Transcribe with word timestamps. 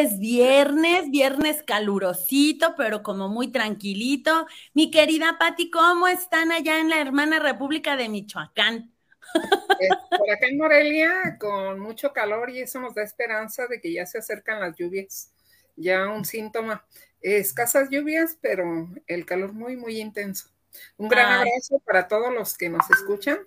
Es 0.00 0.18
viernes, 0.18 1.10
viernes 1.10 1.62
calurosito, 1.62 2.74
pero 2.74 3.02
como 3.02 3.28
muy 3.28 3.52
tranquilito. 3.52 4.46
Mi 4.72 4.90
querida 4.90 5.36
Patti, 5.38 5.70
¿cómo 5.70 6.08
están 6.08 6.52
allá 6.52 6.80
en 6.80 6.88
la 6.88 7.02
hermana 7.02 7.38
República 7.38 7.96
de 7.96 8.08
Michoacán? 8.08 8.94
Por 9.30 10.30
acá 10.30 10.46
en 10.46 10.56
Morelia, 10.56 11.36
con 11.38 11.80
mucho 11.80 12.14
calor 12.14 12.48
y 12.48 12.60
eso 12.60 12.80
nos 12.80 12.94
da 12.94 13.02
esperanza 13.02 13.66
de 13.66 13.78
que 13.78 13.92
ya 13.92 14.06
se 14.06 14.16
acercan 14.16 14.60
las 14.60 14.74
lluvias. 14.74 15.34
Ya 15.76 16.08
un 16.08 16.24
síntoma. 16.24 16.82
Escasas 17.20 17.90
lluvias, 17.90 18.38
pero 18.40 18.88
el 19.06 19.26
calor 19.26 19.52
muy, 19.52 19.76
muy 19.76 20.00
intenso. 20.00 20.48
Un 20.96 21.10
gran 21.10 21.30
abrazo 21.30 21.78
para 21.84 22.08
todos 22.08 22.32
los 22.32 22.56
que 22.56 22.70
nos 22.70 22.90
escuchan 22.90 23.38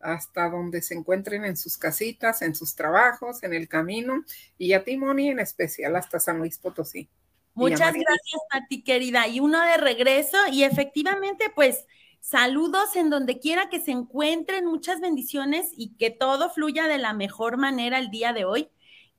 hasta 0.00 0.48
donde 0.48 0.82
se 0.82 0.94
encuentren 0.94 1.44
en 1.44 1.56
sus 1.56 1.78
casitas, 1.78 2.42
en 2.42 2.54
sus 2.54 2.74
trabajos, 2.74 3.42
en 3.42 3.54
el 3.54 3.68
camino, 3.68 4.24
y 4.58 4.72
a 4.72 4.84
ti, 4.84 4.96
Moni, 4.96 5.30
en 5.30 5.40
especial 5.40 5.96
hasta 5.96 6.20
San 6.20 6.38
Luis 6.38 6.58
Potosí. 6.58 7.08
Muchas 7.54 7.94
gracias 7.94 8.40
a 8.50 8.66
ti, 8.66 8.82
querida. 8.84 9.26
Y 9.28 9.40
uno 9.40 9.60
de 9.62 9.78
regreso, 9.78 10.36
y 10.52 10.64
efectivamente, 10.64 11.46
pues, 11.54 11.86
saludos 12.20 12.96
en 12.96 13.08
donde 13.08 13.38
quiera 13.38 13.70
que 13.70 13.80
se 13.80 13.92
encuentren, 13.92 14.66
muchas 14.66 15.00
bendiciones 15.00 15.68
y 15.76 15.96
que 15.96 16.10
todo 16.10 16.50
fluya 16.50 16.86
de 16.88 16.98
la 16.98 17.14
mejor 17.14 17.56
manera 17.56 17.98
el 17.98 18.10
día 18.10 18.32
de 18.32 18.44
hoy, 18.44 18.68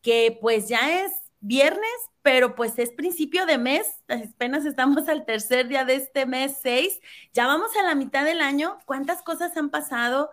que 0.01 0.37
pues 0.39 0.67
ya 0.67 1.03
es 1.03 1.13
viernes, 1.39 1.89
pero 2.27 2.55
pues 2.55 2.77
es 2.77 2.91
principio 2.91 3.45
de 3.45 3.57
mes, 3.57 4.03
apenas 4.09 4.65
estamos 4.65 5.07
al 5.07 5.23
tercer 5.23 5.69
día 5.69 5.85
de 5.85 5.95
este 5.95 6.25
mes 6.25 6.57
6, 6.61 6.99
ya 7.31 7.47
vamos 7.47 7.71
a 7.77 7.83
la 7.83 7.95
mitad 7.95 8.25
del 8.25 8.41
año, 8.41 8.79
¿cuántas 8.83 9.21
cosas 9.21 9.55
han 9.55 9.69
pasado? 9.69 10.29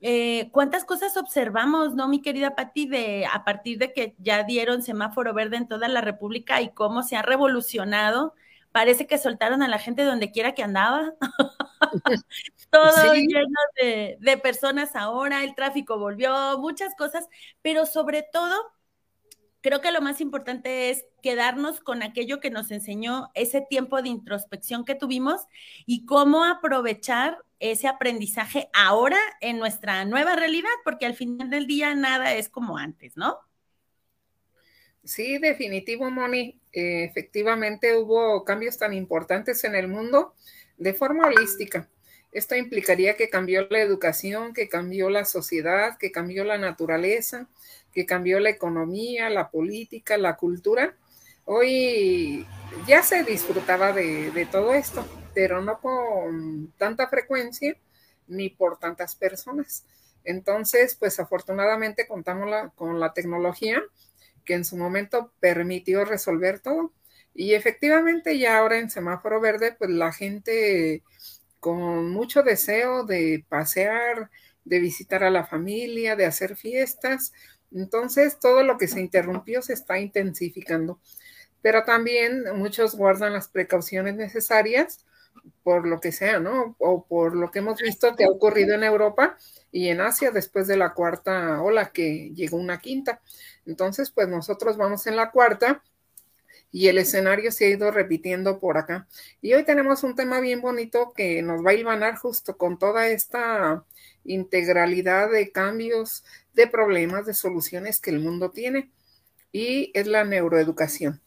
Eh, 0.00 0.48
¿Cuántas 0.50 0.84
cosas 0.84 1.16
observamos, 1.16 1.94
no, 1.94 2.08
mi 2.08 2.20
querida 2.20 2.56
Patti, 2.56 2.88
de 2.88 3.26
a 3.32 3.44
partir 3.44 3.78
de 3.78 3.92
que 3.92 4.16
ya 4.18 4.42
dieron 4.42 4.82
semáforo 4.82 5.34
verde 5.34 5.58
en 5.58 5.68
toda 5.68 5.86
la 5.86 6.00
República 6.00 6.60
y 6.62 6.70
cómo 6.70 7.04
se 7.04 7.14
ha 7.14 7.22
revolucionado? 7.22 8.34
Parece 8.72 9.06
que 9.06 9.16
soltaron 9.16 9.62
a 9.62 9.68
la 9.68 9.78
gente 9.78 10.02
donde 10.02 10.32
quiera 10.32 10.52
que 10.52 10.64
andaba. 10.64 11.14
Todo 12.70 13.14
lleno 13.14 13.60
de, 13.80 14.16
de 14.18 14.36
personas 14.36 14.96
ahora, 14.96 15.44
el 15.44 15.54
tráfico 15.54 15.96
volvió, 15.96 16.58
muchas 16.58 16.96
cosas, 16.96 17.28
pero 17.62 17.86
sobre 17.86 18.24
todo 18.24 18.52
creo 19.66 19.80
que 19.80 19.90
lo 19.90 20.00
más 20.00 20.20
importante 20.20 20.90
es 20.90 21.04
quedarnos 21.24 21.80
con 21.80 22.04
aquello 22.04 22.38
que 22.38 22.50
nos 22.50 22.70
enseñó 22.70 23.32
ese 23.34 23.60
tiempo 23.68 24.00
de 24.00 24.08
introspección 24.08 24.84
que 24.84 24.94
tuvimos 24.94 25.40
y 25.86 26.06
cómo 26.06 26.44
aprovechar 26.44 27.38
ese 27.58 27.88
aprendizaje 27.88 28.68
ahora 28.72 29.18
en 29.40 29.58
nuestra 29.58 30.04
nueva 30.04 30.36
realidad, 30.36 30.70
porque 30.84 31.04
al 31.04 31.14
final 31.14 31.50
del 31.50 31.66
día 31.66 31.96
nada 31.96 32.36
es 32.36 32.48
como 32.48 32.78
antes, 32.78 33.16
¿no? 33.16 33.40
Sí, 35.02 35.38
definitivo, 35.38 36.12
Moni. 36.12 36.60
Eh, 36.70 37.02
efectivamente 37.02 37.96
hubo 37.96 38.44
cambios 38.44 38.78
tan 38.78 38.94
importantes 38.94 39.64
en 39.64 39.74
el 39.74 39.88
mundo 39.88 40.36
de 40.76 40.94
forma 40.94 41.26
holística. 41.26 41.88
Esto 42.36 42.54
implicaría 42.54 43.16
que 43.16 43.30
cambió 43.30 43.66
la 43.70 43.80
educación, 43.80 44.52
que 44.52 44.68
cambió 44.68 45.08
la 45.08 45.24
sociedad, 45.24 45.96
que 45.96 46.12
cambió 46.12 46.44
la 46.44 46.58
naturaleza, 46.58 47.48
que 47.94 48.04
cambió 48.04 48.40
la 48.40 48.50
economía, 48.50 49.30
la 49.30 49.50
política, 49.50 50.18
la 50.18 50.36
cultura. 50.36 50.94
Hoy 51.46 52.46
ya 52.86 53.02
se 53.02 53.24
disfrutaba 53.24 53.94
de, 53.94 54.46
todo 54.52 54.74
esto, 54.74 55.02
pero 55.32 55.62
no 55.62 55.80
con 55.80 56.74
tanta 56.76 57.08
frecuencia 57.08 57.74
ni 58.26 58.50
por 58.50 58.78
tantas 58.78 59.16
personas. 59.16 59.86
Entonces, 60.22 60.94
pues 60.94 61.18
afortunadamente 61.18 62.06
contamos 62.06 62.70
con 62.74 63.00
la 63.00 63.14
tecnología 63.14 63.82
que 64.44 64.52
en 64.52 64.66
su 64.66 64.76
momento 64.76 65.32
permitió 65.40 66.04
resolver 66.04 66.60
todo. 66.60 66.92
Y 67.32 67.54
efectivamente 67.54 68.38
ya 68.38 68.58
ahora 68.58 68.78
en 68.78 68.90
semáforo 68.90 69.40
verde, 69.40 69.74
pues 69.78 69.88
la 69.88 70.12
gente 70.12 71.02
con 71.66 72.12
mucho 72.12 72.44
deseo 72.44 73.02
de 73.02 73.44
pasear, 73.48 74.30
de 74.64 74.78
visitar 74.78 75.24
a 75.24 75.30
la 75.30 75.44
familia, 75.44 76.14
de 76.14 76.24
hacer 76.24 76.54
fiestas, 76.54 77.32
entonces, 77.72 78.38
todo 78.38 78.62
lo 78.62 78.78
que 78.78 78.86
se 78.86 79.00
interrumpió 79.00 79.62
se 79.62 79.72
está 79.72 79.98
intensificando, 79.98 81.00
pero 81.62 81.82
también 81.82 82.44
muchos 82.54 82.94
guardan 82.94 83.32
las 83.32 83.48
precauciones 83.48 84.14
necesarias 84.14 85.04
por 85.64 85.88
lo 85.88 86.00
que 86.00 86.12
sea, 86.12 86.38
¿no? 86.38 86.76
O 86.78 87.04
por 87.04 87.34
lo 87.34 87.50
que 87.50 87.58
hemos 87.58 87.80
visto 87.80 88.14
que 88.14 88.24
ha 88.24 88.30
ocurrido 88.30 88.74
en 88.74 88.84
Europa 88.84 89.36
y 89.72 89.88
en 89.88 90.00
Asia 90.00 90.30
después 90.30 90.68
de 90.68 90.76
la 90.76 90.94
cuarta 90.94 91.60
ola 91.62 91.90
que 91.90 92.30
llegó 92.32 92.58
una 92.58 92.78
quinta. 92.80 93.20
Entonces, 93.66 94.12
pues 94.12 94.28
nosotros 94.28 94.76
vamos 94.76 95.08
en 95.08 95.16
la 95.16 95.32
cuarta 95.32 95.82
y 96.76 96.88
el 96.88 96.98
escenario 96.98 97.52
se 97.52 97.64
ha 97.64 97.68
ido 97.70 97.90
repitiendo 97.90 98.60
por 98.60 98.76
acá. 98.76 99.08
Y 99.40 99.54
hoy 99.54 99.64
tenemos 99.64 100.02
un 100.02 100.14
tema 100.14 100.40
bien 100.40 100.60
bonito 100.60 101.14
que 101.16 101.40
nos 101.40 101.64
va 101.64 101.70
a 101.70 101.72
hilvanar 101.72 102.16
justo 102.18 102.58
con 102.58 102.78
toda 102.78 103.08
esta 103.08 103.82
integralidad 104.24 105.30
de 105.30 105.50
cambios, 105.52 106.22
de 106.52 106.66
problemas, 106.66 107.24
de 107.24 107.32
soluciones 107.32 107.98
que 107.98 108.10
el 108.10 108.20
mundo 108.20 108.50
tiene. 108.50 108.90
Y 109.52 109.90
es 109.94 110.06
la 110.06 110.24
neuroeducación. 110.24 111.22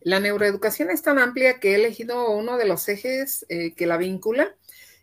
La 0.00 0.18
neuroeducación 0.18 0.90
es 0.90 1.02
tan 1.02 1.20
amplia 1.20 1.60
que 1.60 1.70
he 1.70 1.74
elegido 1.76 2.28
uno 2.32 2.58
de 2.58 2.66
los 2.66 2.88
ejes 2.88 3.46
eh, 3.48 3.72
que 3.74 3.86
la 3.86 3.98
vincula 3.98 4.56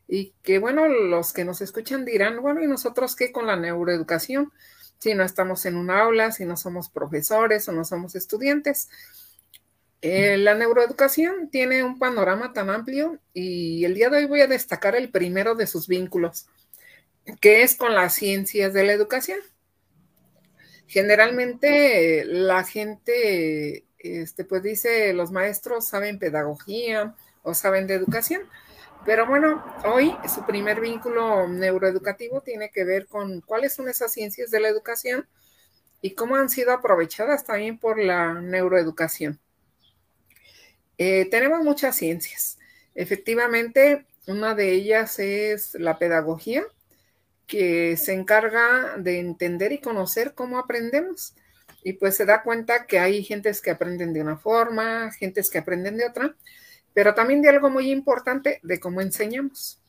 y 0.09 0.33
que, 0.43 0.59
bueno, 0.59 0.89
los 0.89 1.31
que 1.31 1.45
nos 1.45 1.61
escuchan 1.61 2.03
dirán, 2.03 2.41
bueno, 2.41 2.61
¿y 2.61 2.67
nosotros 2.67 3.15
qué 3.15 3.31
con 3.31 3.47
la 3.47 3.55
neuroeducación? 3.55 4.51
Si 5.01 5.15
no 5.15 5.23
estamos 5.23 5.65
en 5.65 5.77
un 5.77 5.89
aula, 5.89 6.31
si 6.31 6.45
no 6.45 6.55
somos 6.55 6.87
profesores 6.87 7.67
o 7.67 7.71
no 7.71 7.83
somos 7.85 8.13
estudiantes. 8.13 8.87
Eh, 10.03 10.37
la 10.37 10.53
neuroeducación 10.53 11.49
tiene 11.49 11.83
un 11.83 11.97
panorama 11.97 12.53
tan 12.53 12.69
amplio 12.69 13.17
y 13.33 13.83
el 13.83 13.95
día 13.95 14.09
de 14.09 14.17
hoy 14.17 14.25
voy 14.25 14.41
a 14.41 14.47
destacar 14.47 14.95
el 14.95 15.09
primero 15.09 15.55
de 15.55 15.65
sus 15.65 15.87
vínculos, 15.87 16.45
que 17.39 17.63
es 17.63 17.75
con 17.75 17.95
las 17.95 18.13
ciencias 18.13 18.73
de 18.73 18.83
la 18.83 18.93
educación. 18.93 19.39
Generalmente 20.85 22.23
la 22.23 22.63
gente, 22.63 23.85
este, 23.97 24.45
pues 24.45 24.61
dice, 24.61 25.13
los 25.13 25.31
maestros 25.31 25.87
saben 25.87 26.19
pedagogía 26.19 27.15
o 27.41 27.55
saben 27.55 27.87
de 27.87 27.95
educación, 27.95 28.43
pero 29.05 29.25
bueno, 29.25 29.63
hoy 29.85 30.15
su 30.33 30.45
primer 30.45 30.79
vínculo 30.79 31.47
neuroeducativo 31.47 32.41
tiene 32.41 32.69
que 32.69 32.83
ver 32.83 33.07
con 33.07 33.41
cuáles 33.41 33.73
son 33.73 33.89
esas 33.89 34.11
ciencias 34.11 34.51
de 34.51 34.59
la 34.59 34.69
educación 34.69 35.27
y 36.01 36.13
cómo 36.15 36.35
han 36.35 36.49
sido 36.49 36.71
aprovechadas 36.71 37.45
también 37.45 37.77
por 37.77 37.99
la 37.99 38.33
neuroeducación. 38.33 39.39
Eh, 40.97 41.27
tenemos 41.31 41.63
muchas 41.63 41.95
ciencias. 41.95 42.59
Efectivamente, 42.93 44.05
una 44.27 44.53
de 44.53 44.71
ellas 44.71 45.17
es 45.19 45.73
la 45.75 45.97
pedagogía, 45.97 46.63
que 47.47 47.97
se 47.97 48.13
encarga 48.13 48.95
de 48.97 49.19
entender 49.19 49.71
y 49.71 49.81
conocer 49.81 50.33
cómo 50.35 50.59
aprendemos. 50.59 51.33
Y 51.83 51.93
pues 51.93 52.15
se 52.15 52.25
da 52.25 52.43
cuenta 52.43 52.85
que 52.85 52.99
hay 52.99 53.23
gentes 53.23 53.61
que 53.61 53.71
aprenden 53.71 54.13
de 54.13 54.21
una 54.21 54.37
forma, 54.37 55.11
gentes 55.11 55.49
que 55.49 55.57
aprenden 55.57 55.97
de 55.97 56.05
otra, 56.05 56.35
pero 56.93 57.13
también 57.13 57.41
de 57.41 57.49
algo 57.49 57.69
muy 57.69 57.91
importante, 57.91 58.59
de 58.63 58.79
cómo 58.79 59.01
enseñamos. 59.01 59.79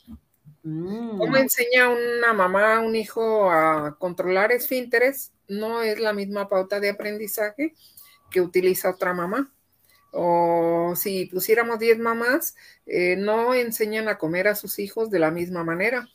Mm. 0.62 1.18
Cómo 1.18 1.36
enseña 1.36 1.88
una 1.88 2.32
mamá 2.32 2.76
a 2.76 2.80
un 2.80 2.94
hijo 2.94 3.50
a 3.50 3.96
controlar 3.98 4.52
esfínteres 4.52 5.32
no 5.48 5.82
es 5.82 5.98
la 5.98 6.12
misma 6.12 6.48
pauta 6.48 6.80
de 6.80 6.90
aprendizaje 6.90 7.74
que 8.30 8.40
utiliza 8.40 8.90
otra 8.90 9.12
mamá 9.12 9.52
o 10.12 10.92
si 10.94 11.26
pusiéramos 11.26 11.78
10 11.78 11.98
mamás, 11.98 12.54
eh, 12.86 13.16
no 13.16 13.54
enseñan 13.54 14.08
a 14.08 14.18
comer 14.18 14.46
a 14.46 14.54
sus 14.54 14.78
hijos 14.78 15.10
de 15.10 15.18
la 15.18 15.30
misma 15.30 15.64
manera. 15.64 16.08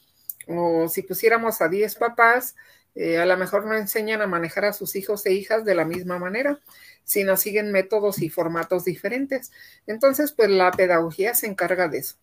O 0.48 0.88
si 0.88 1.02
pusiéramos 1.02 1.62
a 1.62 1.68
10 1.68 1.96
papás, 1.96 2.56
eh, 3.00 3.20
a 3.20 3.26
lo 3.28 3.38
mejor 3.38 3.66
no 3.66 3.76
enseñan 3.76 4.22
a 4.24 4.28
manejar 4.28 4.66
a 4.66 4.74
sus 4.74 4.96
hijos 4.96 5.24
e 5.28 5.34
hijas 5.34 5.64
de 5.64 5.76
la 5.76 5.86
misma 5.86 6.18
manera, 6.18 6.60
sino 7.04 7.38
siguen 7.38 7.72
métodos 7.72 8.20
y 8.24 8.30
formatos 8.30 8.86
diferentes. 8.86 9.52
Entonces, 9.86 10.32
pues 10.32 10.50
la 10.50 10.72
pedagogía 10.72 11.36
se 11.36 11.46
encarga 11.46 11.88
de 11.88 12.00
eso. 12.00 12.16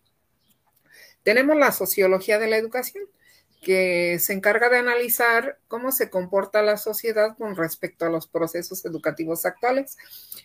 Tenemos 1.23 1.56
la 1.56 1.71
sociología 1.71 2.41
de 2.41 2.49
la 2.49 2.56
educación 2.56 3.05
que 3.62 4.19
se 4.19 4.32
encarga 4.32 4.69
de 4.69 4.79
analizar 4.79 5.59
cómo 5.69 5.93
se 5.93 6.11
comporta 6.11 6.61
la 6.61 6.76
sociedad 6.76 7.37
con 7.37 7.56
respecto 7.56 8.05
a 8.05 8.11
los 8.11 8.26
procesos 8.26 8.85
educativos 8.85 9.47
actuales. 9.47 9.97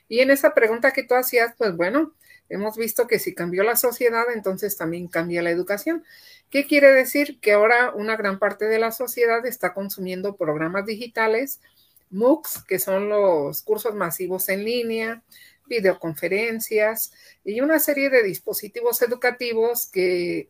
Y 0.08 0.20
en 0.20 0.30
esa 0.30 0.54
pregunta 0.54 0.92
que 0.92 1.04
tú 1.04 1.16
hacías, 1.16 1.54
pues 1.58 1.76
bueno, 1.76 2.14
hemos 2.50 2.78
visto 2.78 3.07
que 3.07 3.19
si 3.19 3.34
cambió 3.34 3.63
la 3.63 3.75
sociedad, 3.75 4.25
entonces 4.34 4.75
también 4.78 5.07
cambia 5.07 5.42
la 5.42 5.51
educación. 5.51 6.04
¿Qué 6.50 6.66
quiere 6.66 6.92
decir? 6.92 7.40
Que 7.40 7.54
ahora 7.54 7.94
una 7.94 8.18
gran 8.18 8.40
parte 8.40 8.66
de 8.66 8.80
la 8.80 8.92
sociedad 8.92 9.46
está 9.46 9.74
consumiendo 9.74 10.36
programas 10.36 10.86
digitales, 10.86 11.62
MOOCs, 12.10 12.63
que 12.63 12.80
son 12.80 13.10
los 13.10 13.62
cursos 13.62 13.94
masivos 13.94 14.50
en 14.50 14.66
línea, 14.66 15.22
videoconferencias 15.68 17.13
y 17.46 17.62
una 17.62 17.80
serie 17.80 18.10
de 18.10 18.24
dispositivos 18.24 19.02
educativos 19.02 19.88
que 19.88 20.50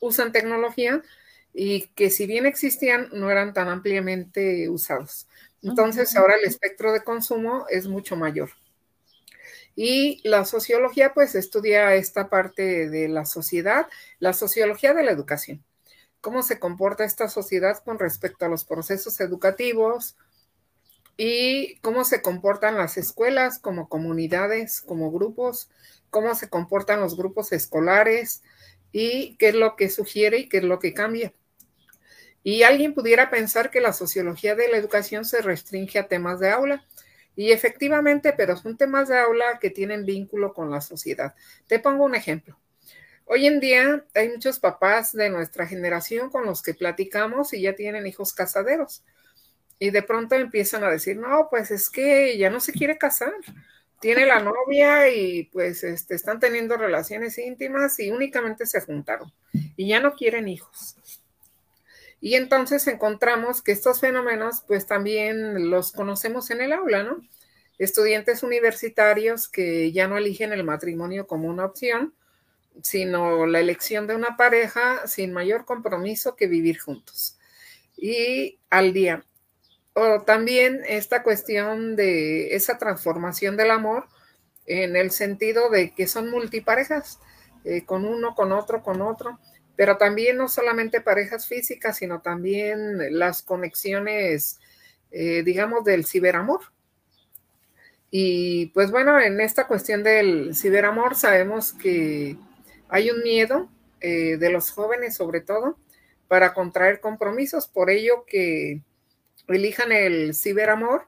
usan 0.00 0.32
tecnología 0.32 1.02
y 1.52 1.88
que 1.88 2.10
si 2.10 2.26
bien 2.26 2.46
existían, 2.46 3.08
no 3.12 3.30
eran 3.30 3.52
tan 3.54 3.68
ampliamente 3.68 4.68
usados. 4.68 5.26
Entonces, 5.62 6.14
ahora 6.16 6.36
el 6.36 6.44
espectro 6.44 6.92
de 6.92 7.02
consumo 7.02 7.66
es 7.68 7.86
mucho 7.86 8.16
mayor. 8.16 8.50
Y 9.82 10.20
la 10.28 10.44
sociología, 10.44 11.14
pues, 11.14 11.34
estudia 11.34 11.94
esta 11.94 12.28
parte 12.28 12.90
de 12.90 13.08
la 13.08 13.24
sociedad, 13.24 13.86
la 14.18 14.34
sociología 14.34 14.92
de 14.92 15.02
la 15.02 15.10
educación. 15.10 15.64
Cómo 16.20 16.42
se 16.42 16.58
comporta 16.58 17.04
esta 17.04 17.30
sociedad 17.30 17.82
con 17.82 17.98
respecto 17.98 18.44
a 18.44 18.50
los 18.50 18.66
procesos 18.66 19.18
educativos 19.20 20.18
y 21.16 21.76
cómo 21.76 22.04
se 22.04 22.20
comportan 22.20 22.76
las 22.76 22.98
escuelas 22.98 23.58
como 23.58 23.88
comunidades, 23.88 24.82
como 24.82 25.10
grupos, 25.10 25.70
cómo 26.10 26.34
se 26.34 26.50
comportan 26.50 27.00
los 27.00 27.16
grupos 27.16 27.50
escolares 27.50 28.42
y 28.92 29.34
qué 29.38 29.48
es 29.48 29.54
lo 29.54 29.76
que 29.76 29.88
sugiere 29.88 30.40
y 30.40 30.48
qué 30.50 30.58
es 30.58 30.64
lo 30.64 30.78
que 30.78 30.92
cambia. 30.92 31.32
Y 32.42 32.64
alguien 32.64 32.92
pudiera 32.92 33.30
pensar 33.30 33.70
que 33.70 33.80
la 33.80 33.94
sociología 33.94 34.54
de 34.54 34.68
la 34.68 34.76
educación 34.76 35.24
se 35.24 35.40
restringe 35.40 35.98
a 35.98 36.06
temas 36.06 36.38
de 36.38 36.50
aula. 36.50 36.86
Y 37.36 37.52
efectivamente, 37.52 38.32
pero 38.32 38.56
son 38.56 38.76
temas 38.76 39.08
de 39.08 39.18
aula 39.18 39.58
que 39.60 39.70
tienen 39.70 40.04
vínculo 40.04 40.52
con 40.52 40.70
la 40.70 40.80
sociedad. 40.80 41.34
Te 41.66 41.78
pongo 41.78 42.04
un 42.04 42.14
ejemplo. 42.14 42.58
Hoy 43.24 43.46
en 43.46 43.60
día 43.60 44.04
hay 44.14 44.28
muchos 44.28 44.58
papás 44.58 45.12
de 45.12 45.30
nuestra 45.30 45.66
generación 45.66 46.30
con 46.30 46.44
los 46.44 46.62
que 46.62 46.74
platicamos 46.74 47.52
y 47.52 47.62
ya 47.62 47.74
tienen 47.76 48.06
hijos 48.06 48.34
casaderos. 48.34 49.04
Y 49.78 49.90
de 49.90 50.02
pronto 50.02 50.34
empiezan 50.34 50.82
a 50.84 50.90
decir, 50.90 51.16
no, 51.16 51.46
pues 51.48 51.70
es 51.70 51.88
que 51.88 52.36
ya 52.36 52.50
no 52.50 52.58
se 52.58 52.72
quiere 52.72 52.98
casar. 52.98 53.32
Tiene 54.00 54.26
la 54.26 54.40
novia 54.40 55.08
y 55.10 55.44
pues 55.44 55.84
este, 55.84 56.14
están 56.14 56.40
teniendo 56.40 56.76
relaciones 56.76 57.38
íntimas 57.38 58.00
y 58.00 58.10
únicamente 58.10 58.66
se 58.66 58.80
juntaron 58.80 59.30
y 59.76 59.88
ya 59.88 60.00
no 60.00 60.14
quieren 60.14 60.48
hijos. 60.48 60.96
Y 62.20 62.34
entonces 62.34 62.86
encontramos 62.86 63.62
que 63.62 63.72
estos 63.72 64.00
fenómenos 64.00 64.62
pues 64.66 64.86
también 64.86 65.70
los 65.70 65.92
conocemos 65.92 66.50
en 66.50 66.60
el 66.60 66.72
aula, 66.72 67.02
¿no? 67.02 67.22
Estudiantes 67.78 68.42
universitarios 68.42 69.48
que 69.48 69.90
ya 69.90 70.06
no 70.06 70.18
eligen 70.18 70.52
el 70.52 70.64
matrimonio 70.64 71.26
como 71.26 71.48
una 71.48 71.64
opción, 71.64 72.14
sino 72.82 73.46
la 73.46 73.60
elección 73.60 74.06
de 74.06 74.14
una 74.14 74.36
pareja 74.36 75.06
sin 75.06 75.32
mayor 75.32 75.64
compromiso 75.64 76.36
que 76.36 76.46
vivir 76.46 76.78
juntos. 76.78 77.38
Y 77.96 78.58
al 78.68 78.92
día. 78.92 79.24
O 79.94 80.20
también 80.22 80.82
esta 80.86 81.22
cuestión 81.22 81.96
de 81.96 82.54
esa 82.54 82.78
transformación 82.78 83.56
del 83.56 83.70
amor 83.70 84.06
en 84.66 84.94
el 84.94 85.10
sentido 85.10 85.70
de 85.70 85.94
que 85.94 86.06
son 86.06 86.30
multiparejas, 86.30 87.18
eh, 87.64 87.84
con 87.84 88.04
uno, 88.04 88.34
con 88.34 88.52
otro, 88.52 88.82
con 88.82 89.00
otro 89.00 89.38
pero 89.80 89.96
también 89.96 90.36
no 90.36 90.46
solamente 90.46 91.00
parejas 91.00 91.46
físicas, 91.46 91.96
sino 91.96 92.20
también 92.20 93.18
las 93.18 93.40
conexiones, 93.40 94.60
eh, 95.10 95.42
digamos, 95.42 95.84
del 95.84 96.04
ciberamor. 96.04 96.60
Y 98.10 98.66
pues 98.74 98.90
bueno, 98.90 99.18
en 99.18 99.40
esta 99.40 99.66
cuestión 99.66 100.02
del 100.02 100.54
ciberamor 100.54 101.16
sabemos 101.16 101.72
que 101.72 102.36
hay 102.90 103.10
un 103.10 103.22
miedo 103.22 103.70
eh, 104.02 104.36
de 104.36 104.50
los 104.50 104.70
jóvenes 104.70 105.16
sobre 105.16 105.40
todo 105.40 105.78
para 106.28 106.52
contraer 106.52 107.00
compromisos, 107.00 107.66
por 107.66 107.88
ello 107.88 108.26
que 108.26 108.82
elijan 109.48 109.92
el 109.92 110.34
ciberamor, 110.34 111.06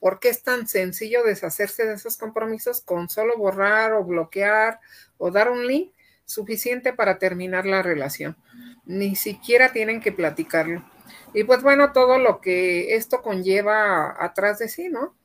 porque 0.00 0.30
es 0.30 0.42
tan 0.42 0.66
sencillo 0.66 1.24
deshacerse 1.24 1.84
de 1.84 1.96
esos 1.96 2.16
compromisos 2.16 2.80
con 2.80 3.10
solo 3.10 3.36
borrar 3.36 3.92
o 3.92 4.02
bloquear 4.02 4.80
o 5.18 5.30
dar 5.30 5.50
un 5.50 5.66
link 5.66 5.92
suficiente 6.26 6.92
para 6.92 7.18
terminar 7.18 7.64
la 7.64 7.82
relación. 7.82 8.36
Ni 8.84 9.16
siquiera 9.16 9.72
tienen 9.72 10.00
que 10.00 10.12
platicarlo. 10.12 10.84
Y 11.32 11.44
pues 11.44 11.62
bueno, 11.62 11.92
todo 11.92 12.18
lo 12.18 12.40
que 12.40 12.94
esto 12.94 13.22
conlleva 13.22 14.22
atrás 14.22 14.58
de 14.58 14.68
sí, 14.68 14.88
¿no? 14.88 15.16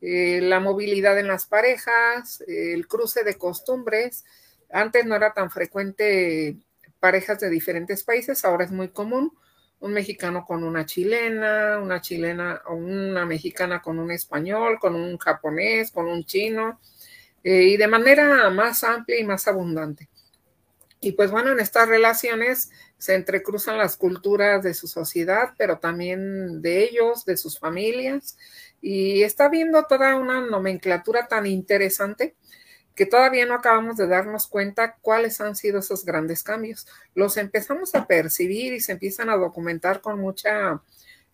Eh, 0.00 0.40
la 0.42 0.60
movilidad 0.60 1.18
en 1.18 1.28
las 1.28 1.46
parejas, 1.46 2.42
el 2.46 2.86
cruce 2.86 3.24
de 3.24 3.36
costumbres. 3.36 4.24
Antes 4.70 5.04
no 5.04 5.16
era 5.16 5.32
tan 5.32 5.50
frecuente 5.50 6.56
parejas 7.00 7.40
de 7.40 7.50
diferentes 7.50 8.04
países, 8.04 8.44
ahora 8.44 8.64
es 8.64 8.70
muy 8.70 8.88
común. 8.88 9.32
Un 9.80 9.94
mexicano 9.94 10.44
con 10.44 10.62
una 10.62 10.84
chilena, 10.84 11.78
una 11.82 12.02
chilena 12.02 12.60
o 12.66 12.74
una 12.74 13.24
mexicana 13.24 13.80
con 13.80 13.98
un 13.98 14.10
español, 14.10 14.78
con 14.78 14.94
un 14.94 15.16
japonés, 15.16 15.90
con 15.90 16.06
un 16.06 16.24
chino, 16.24 16.78
eh, 17.42 17.62
y 17.62 17.76
de 17.78 17.86
manera 17.86 18.50
más 18.50 18.84
amplia 18.84 19.18
y 19.18 19.24
más 19.24 19.48
abundante. 19.48 20.08
Y 21.00 21.12
pues 21.12 21.30
bueno, 21.30 21.52
en 21.52 21.60
estas 21.60 21.88
relaciones 21.88 22.70
se 22.98 23.14
entrecruzan 23.14 23.78
las 23.78 23.96
culturas 23.96 24.62
de 24.62 24.74
su 24.74 24.86
sociedad, 24.86 25.54
pero 25.56 25.78
también 25.78 26.60
de 26.60 26.84
ellos, 26.84 27.24
de 27.24 27.38
sus 27.38 27.58
familias. 27.58 28.36
Y 28.82 29.22
está 29.22 29.48
viendo 29.48 29.82
toda 29.84 30.16
una 30.16 30.42
nomenclatura 30.42 31.26
tan 31.26 31.46
interesante 31.46 32.34
que 32.94 33.06
todavía 33.06 33.46
no 33.46 33.54
acabamos 33.54 33.96
de 33.96 34.08
darnos 34.08 34.46
cuenta 34.46 34.98
cuáles 35.00 35.40
han 35.40 35.56
sido 35.56 35.78
esos 35.78 36.04
grandes 36.04 36.42
cambios. 36.42 36.86
Los 37.14 37.38
empezamos 37.38 37.94
a 37.94 38.06
percibir 38.06 38.74
y 38.74 38.80
se 38.80 38.92
empiezan 38.92 39.30
a 39.30 39.36
documentar 39.36 40.02
con 40.02 40.20
mucha 40.20 40.82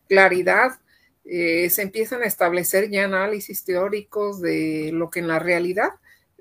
claridad. 0.09 0.79
Eh, 1.25 1.71
se 1.71 1.83
empiezan 1.83 2.23
a 2.23 2.27
establecer 2.27 2.89
ya 2.89 3.05
análisis 3.05 3.65
teóricos 3.65 4.41
de 4.41 4.91
lo 4.93 5.11
que 5.11 5.19
en 5.19 5.27
la 5.27 5.41
realidad 5.41 5.91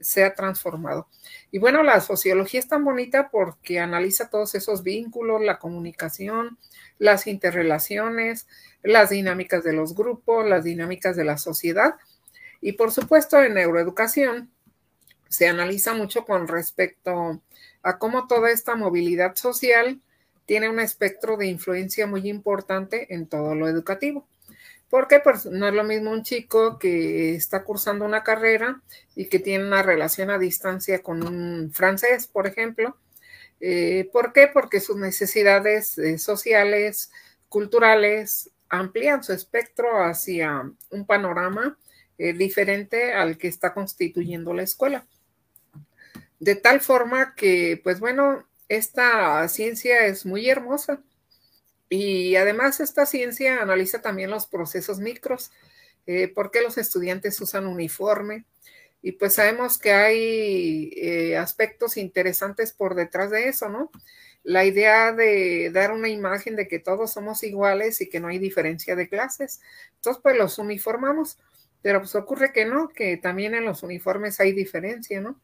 se 0.06 0.24
ha 0.24 0.36
transformado. 0.36 1.08
Y 1.50 1.58
bueno, 1.58 1.82
la 1.82 2.00
sociología 2.00 2.60
es 2.60 2.68
tan 2.68 2.86
bonita 2.86 3.30
porque 3.32 3.80
analiza 3.80 4.30
todos 4.30 4.54
esos 4.54 4.84
vínculos, 4.84 5.42
la 5.42 5.58
comunicación, 5.58 6.60
las 7.00 7.26
interrelaciones, 7.26 8.48
las 8.84 9.10
dinámicas 9.10 9.64
de 9.64 9.74
los 9.74 9.96
grupos, 9.96 10.46
las 10.48 10.64
dinámicas 10.64 11.16
de 11.16 11.24
la 11.24 11.40
sociedad. 11.40 11.96
Y 12.62 12.74
por 12.74 12.92
supuesto, 12.92 13.42
en 13.42 13.56
neuroeducación 13.56 14.52
se 15.28 15.48
analiza 15.48 15.96
mucho 15.96 16.24
con 16.24 16.48
respecto 16.48 17.42
a 17.82 17.98
cómo 17.98 18.28
toda 18.28 18.52
esta 18.52 18.76
movilidad 18.76 19.36
social 19.36 20.02
tiene 20.46 20.70
un 20.70 20.80
espectro 20.80 21.36
de 21.36 21.48
influencia 21.48 22.06
muy 22.06 22.30
importante 22.30 23.12
en 23.12 23.26
todo 23.26 23.56
lo 23.56 23.68
educativo. 23.68 24.28
Porque 24.90 25.20
pues 25.20 25.46
no 25.46 25.68
es 25.68 25.74
lo 25.74 25.84
mismo 25.84 26.12
un 26.12 26.24
chico 26.24 26.78
que 26.78 27.36
está 27.36 27.64
cursando 27.64 28.06
una 28.06 28.24
carrera 28.24 28.82
y 29.16 29.26
que 29.26 29.40
tiene 29.40 29.66
una 29.66 29.82
relación 29.82 30.30
a 30.30 30.38
distancia 30.38 31.02
con 31.02 31.26
un 31.26 31.72
francés, 31.72 32.28
por 32.28 32.48
ejemplo. 32.48 32.98
Eh, 33.60 34.10
¿Por 34.12 34.32
qué? 34.32 34.48
Porque 34.48 34.80
sus 34.80 34.98
necesidades 34.98 35.98
eh, 35.98 36.18
sociales, 36.18 37.12
culturales, 37.50 38.52
amplían 38.70 39.24
su 39.24 39.34
espectro 39.34 40.04
hacia 40.04 40.72
un 40.92 41.06
panorama 41.06 41.78
eh, 42.18 42.34
diferente 42.34 43.14
al 43.14 43.38
que 43.38 43.48
está 43.48 43.74
constituyendo 43.74 44.54
la 44.54 44.64
escuela. 44.64 45.06
De 46.40 46.56
tal 46.56 46.82
forma 46.82 47.34
que, 47.36 47.80
pues 47.84 48.00
bueno, 48.00 48.46
esta 48.68 49.48
ciencia 49.48 50.06
es 50.06 50.26
muy 50.26 50.50
hermosa 50.50 51.02
y 51.90 52.36
además 52.36 52.80
esta 52.80 53.06
ciencia 53.06 53.62
analiza 53.62 54.02
también 54.02 54.32
los 54.32 54.48
procesos 54.48 55.00
micros, 55.00 55.52
eh, 56.08 56.28
por 56.28 56.52
qué 56.52 56.62
los 56.62 56.78
estudiantes 56.78 57.40
usan 57.42 57.68
uniforme. 57.68 58.46
Y 59.02 59.14
pues 59.14 59.36
sabemos 59.36 59.78
que 59.78 59.94
hay 59.94 60.92
eh, 60.96 61.38
aspectos 61.38 61.96
interesantes 61.98 62.74
por 62.74 62.96
detrás 62.96 63.30
de 63.30 63.50
eso, 63.50 63.70
¿no? 63.70 63.92
La 64.42 64.66
idea 64.66 65.12
de 65.12 65.70
dar 65.72 65.92
una 65.92 66.10
imagen 66.10 66.56
de 66.56 66.68
que 66.68 66.80
todos 66.80 67.14
somos 67.14 67.44
iguales 67.44 68.02
y 68.02 68.10
que 68.10 68.20
no 68.20 68.30
hay 68.30 68.40
diferencia 68.40 68.96
de 68.96 69.08
clases. 69.08 69.62
Entonces, 69.96 70.22
pues 70.24 70.38
los 70.38 70.58
uniformamos, 70.58 71.38
pero 71.84 72.00
pues 72.00 72.16
ocurre 72.16 72.52
que 72.52 72.66
no, 72.66 72.90
que 72.90 73.18
también 73.18 73.54
en 73.54 73.66
los 73.66 73.84
uniformes 73.84 74.40
hay 74.40 74.54
diferencia, 74.54 75.22
¿no? 75.22 75.40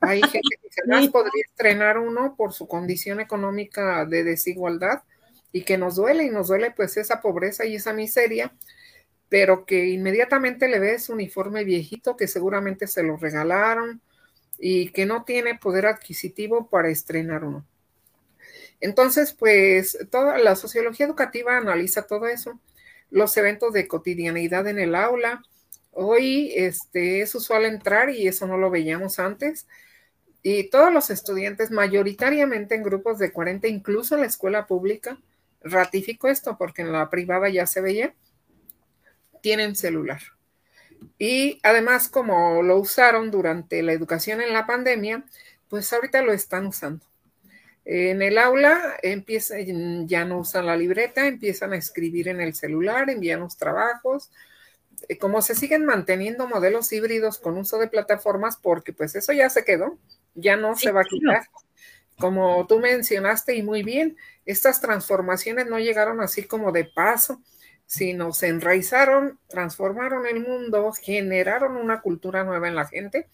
Hay 0.00 0.20
gente 0.30 0.56
que 0.62 0.68
jamás 0.80 1.08
podría 1.08 1.44
estrenar 1.44 1.98
uno 1.98 2.36
por 2.36 2.52
su 2.52 2.68
condición 2.68 3.18
económica 3.18 4.04
de 4.04 4.22
desigualdad 4.22 5.02
y 5.52 5.62
que 5.62 5.78
nos 5.78 5.96
duele 5.96 6.24
y 6.24 6.30
nos 6.30 6.48
duele 6.48 6.70
pues 6.70 6.96
esa 6.96 7.20
pobreza 7.20 7.64
y 7.66 7.76
esa 7.76 7.92
miseria, 7.92 8.52
pero 9.28 9.66
que 9.66 9.88
inmediatamente 9.88 10.68
le 10.68 10.78
ves 10.78 11.08
uniforme 11.08 11.64
viejito 11.64 12.16
que 12.16 12.26
seguramente 12.26 12.86
se 12.86 13.02
lo 13.02 13.16
regalaron 13.16 14.00
y 14.58 14.88
que 14.90 15.06
no 15.06 15.24
tiene 15.24 15.58
poder 15.58 15.86
adquisitivo 15.86 16.68
para 16.68 16.88
estrenar 16.88 17.44
uno. 17.44 17.66
Entonces, 18.80 19.32
pues 19.32 19.96
toda 20.10 20.38
la 20.38 20.56
sociología 20.56 21.06
educativa 21.06 21.56
analiza 21.56 22.02
todo 22.02 22.26
eso, 22.26 22.58
los 23.10 23.36
eventos 23.36 23.72
de 23.72 23.86
cotidianidad 23.86 24.66
en 24.66 24.78
el 24.78 24.94
aula. 24.94 25.42
Hoy 25.92 26.52
este, 26.56 27.20
es 27.20 27.34
usual 27.34 27.64
entrar 27.64 28.10
y 28.10 28.26
eso 28.26 28.46
no 28.46 28.56
lo 28.56 28.70
veíamos 28.70 29.18
antes. 29.18 29.66
Y 30.42 30.68
todos 30.70 30.92
los 30.92 31.10
estudiantes, 31.10 31.70
mayoritariamente 31.70 32.74
en 32.74 32.82
grupos 32.82 33.18
de 33.18 33.30
40, 33.30 33.68
incluso 33.68 34.16
en 34.16 34.22
la 34.22 34.26
escuela 34.26 34.66
pública, 34.66 35.18
ratifico 35.64 36.28
esto 36.28 36.56
porque 36.58 36.82
en 36.82 36.92
la 36.92 37.10
privada 37.10 37.48
ya 37.48 37.66
se 37.66 37.80
veía, 37.80 38.14
tienen 39.40 39.76
celular. 39.76 40.20
Y 41.18 41.60
además, 41.62 42.08
como 42.08 42.62
lo 42.62 42.78
usaron 42.78 43.30
durante 43.30 43.82
la 43.82 43.92
educación 43.92 44.40
en 44.40 44.52
la 44.52 44.66
pandemia, 44.66 45.24
pues 45.68 45.92
ahorita 45.92 46.22
lo 46.22 46.32
están 46.32 46.66
usando. 46.66 47.04
En 47.84 48.22
el 48.22 48.38
aula 48.38 48.96
empiezan, 49.02 50.06
ya 50.06 50.24
no 50.24 50.38
usan 50.38 50.66
la 50.66 50.76
libreta, 50.76 51.26
empiezan 51.26 51.72
a 51.72 51.76
escribir 51.76 52.28
en 52.28 52.40
el 52.40 52.54
celular, 52.54 53.10
envían 53.10 53.40
los 53.40 53.56
trabajos. 53.56 54.30
Eh, 55.08 55.18
como 55.18 55.42
se 55.42 55.56
siguen 55.56 55.84
manteniendo 55.84 56.46
modelos 56.46 56.92
híbridos 56.92 57.38
con 57.38 57.58
uso 57.58 57.78
de 57.78 57.88
plataformas, 57.88 58.56
porque 58.56 58.92
pues 58.92 59.16
eso 59.16 59.32
ya 59.32 59.50
se 59.50 59.64
quedó, 59.64 59.98
ya 60.34 60.56
no 60.56 60.76
se 60.76 60.92
va 60.92 61.00
a 61.00 61.04
quitar. 61.04 61.48
Como 62.18 62.66
tú 62.68 62.78
mencionaste 62.78 63.56
y 63.56 63.62
muy 63.62 63.82
bien, 63.82 64.16
estas 64.46 64.80
transformaciones 64.80 65.66
no 65.66 65.78
llegaron 65.78 66.20
así 66.20 66.44
como 66.44 66.72
de 66.72 66.84
paso, 66.84 67.40
sino 67.86 68.32
se 68.32 68.48
enraizaron, 68.48 69.38
transformaron 69.48 70.26
el 70.26 70.40
mundo, 70.40 70.92
generaron 70.92 71.76
una 71.76 72.00
cultura 72.00 72.44
nueva 72.44 72.68
en 72.68 72.74
la 72.74 72.86
gente. 72.86 73.28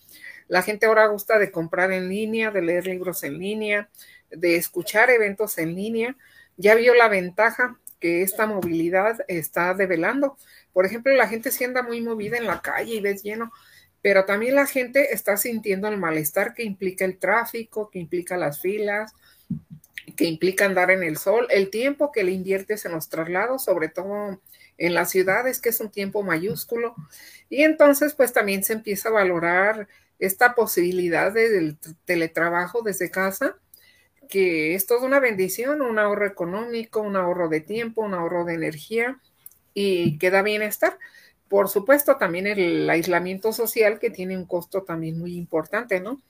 La 0.49 0.63
gente 0.63 0.87
ahora 0.87 1.07
gusta 1.07 1.39
de 1.39 1.53
comprar 1.53 1.93
en 1.93 2.09
línea, 2.09 2.51
de 2.51 2.63
leer 2.63 2.87
libros 2.87 3.23
en 3.23 3.39
línea, 3.39 3.89
de 4.31 4.57
escuchar 4.57 5.11
eventos 5.11 5.59
en 5.59 5.75
línea, 5.75 6.17
ya 6.57 6.75
vio 6.75 6.95
la 6.95 7.09
ventaja 7.09 7.79
que 8.01 8.23
esta 8.23 8.47
movilidad 8.47 9.19
está 9.29 9.75
develando. 9.75 10.37
Por 10.73 10.87
ejemplo, 10.87 11.13
la 11.15 11.29
gente 11.29 11.51
se 11.51 11.65
anda 11.65 11.83
muy 11.83 12.01
movida 12.01 12.37
en 12.37 12.47
la 12.47 12.61
calle 12.61 12.95
y 12.95 13.01
ves 13.01 13.23
lleno, 13.23 13.53
pero 14.03 14.25
también 14.25 14.55
la 14.55 14.67
gente 14.67 15.13
está 15.13 15.37
sintiendo 15.37 15.89
el 15.89 15.99
malestar 15.99 16.55
que 16.55 16.65
implica 16.65 17.05
el 17.05 17.19
tráfico, 17.19 17.91
que 17.91 17.99
implica 17.99 18.37
las 18.37 18.61
filas, 18.61 19.15
que 20.17 20.25
implica 20.25 20.65
andar 20.65 20.91
en 20.91 21.03
el 21.03 21.17
sol, 21.17 21.47
el 21.51 21.71
tiempo 21.71 22.13
que 22.13 22.25
le 22.25 22.33
inviertes 22.33 22.85
en 22.85 22.93
los 22.93 23.09
traslados, 23.09 23.65
sobre 23.65 23.89
todo 23.89 24.41
en 24.77 24.95
las 24.95 25.11
ciudades, 25.11 25.61
que 25.61 25.71
es 25.71 25.81
un 25.81 25.91
tiempo 25.91 26.23
mayúsculo. 26.23 26.95
Y 27.49 27.63
entonces, 27.63 28.15
pues 28.15 28.33
también 28.33 28.65
se 28.65 28.75
empieza 28.75 29.09
a 29.09 29.13
valorar 29.13 29.89
esta 30.19 30.55
posibilidad 30.55 31.33
del 31.33 31.79
teletrabajo 32.05 32.83
desde 32.83 33.11
casa 33.11 33.57
que 34.29 34.75
es 34.75 34.87
toda 34.87 35.07
una 35.07 35.21
bendición, 35.21 35.81
un 35.83 35.99
ahorro 35.99 36.27
económico, 36.27 37.01
un 37.01 37.17
ahorro 37.17 37.49
de 37.49 37.61
tiempo, 37.61 38.03
un 38.03 38.15
ahorro 38.15 38.45
de 38.45 38.55
energía 38.55 39.19
y 39.75 40.19
que 40.19 40.31
da 40.31 40.43
bienestar. 40.43 40.99
Por 41.49 41.69
supuesto, 41.69 42.17
también 42.17 42.47
el 42.47 42.89
aislamiento 42.91 43.53
social 43.53 43.99
que 43.99 44.11
tiene 44.11 44.37
un 44.37 44.45
costo 44.45 44.83
también 44.83 45.19
muy 45.19 45.37
importante, 45.37 46.01
¿no? 46.01 46.21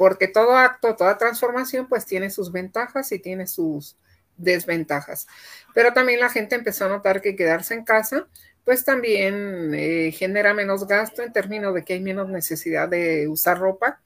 Porque 0.00 0.28
todo 0.28 0.56
acto, 0.56 0.96
toda 0.96 1.18
transformación, 1.18 1.86
pues 1.86 2.06
tiene 2.06 2.30
sus 2.30 2.52
ventajas 2.52 3.12
y 3.12 3.18
tiene 3.18 3.46
sus 3.46 3.98
desventajas. 4.38 5.26
Pero 5.74 5.92
también 5.92 6.20
la 6.20 6.30
gente 6.30 6.54
empezó 6.54 6.86
a 6.86 6.88
notar 6.88 7.20
que 7.20 7.36
quedarse 7.36 7.74
en 7.74 7.84
casa, 7.84 8.26
pues 8.64 8.86
también 8.86 9.74
eh, 9.74 10.10
genera 10.12 10.54
menos 10.54 10.86
gasto 10.86 11.22
en 11.22 11.34
términos 11.34 11.74
de 11.74 11.84
que 11.84 11.92
hay 11.92 12.00
menos 12.00 12.30
necesidad 12.30 12.88
de 12.88 13.28
usar 13.28 13.58
ropa 13.58 14.00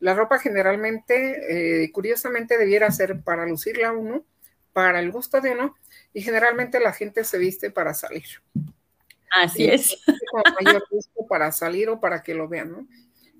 la 0.00 0.14
ropa 0.14 0.38
generalmente, 0.38 1.84
eh, 1.84 1.90
curiosamente, 1.92 2.58
debiera 2.58 2.90
ser 2.90 3.22
para 3.22 3.46
lucirla 3.46 3.92
uno, 3.92 4.24
para 4.72 5.00
el 5.00 5.10
gusto 5.10 5.40
de 5.40 5.52
uno, 5.52 5.74
y 6.12 6.22
generalmente 6.22 6.80
la 6.80 6.92
gente 6.92 7.24
se 7.24 7.38
viste 7.38 7.70
para 7.70 7.94
salir. 7.94 8.26
Así 9.30 9.68
es. 9.68 9.96
Con 10.30 10.42
mayor 10.60 10.84
gusto 10.90 11.26
para 11.28 11.50
salir 11.50 11.88
o 11.88 12.00
para 12.00 12.22
que 12.22 12.34
lo 12.34 12.48
vean, 12.48 12.72
¿no? 12.72 12.86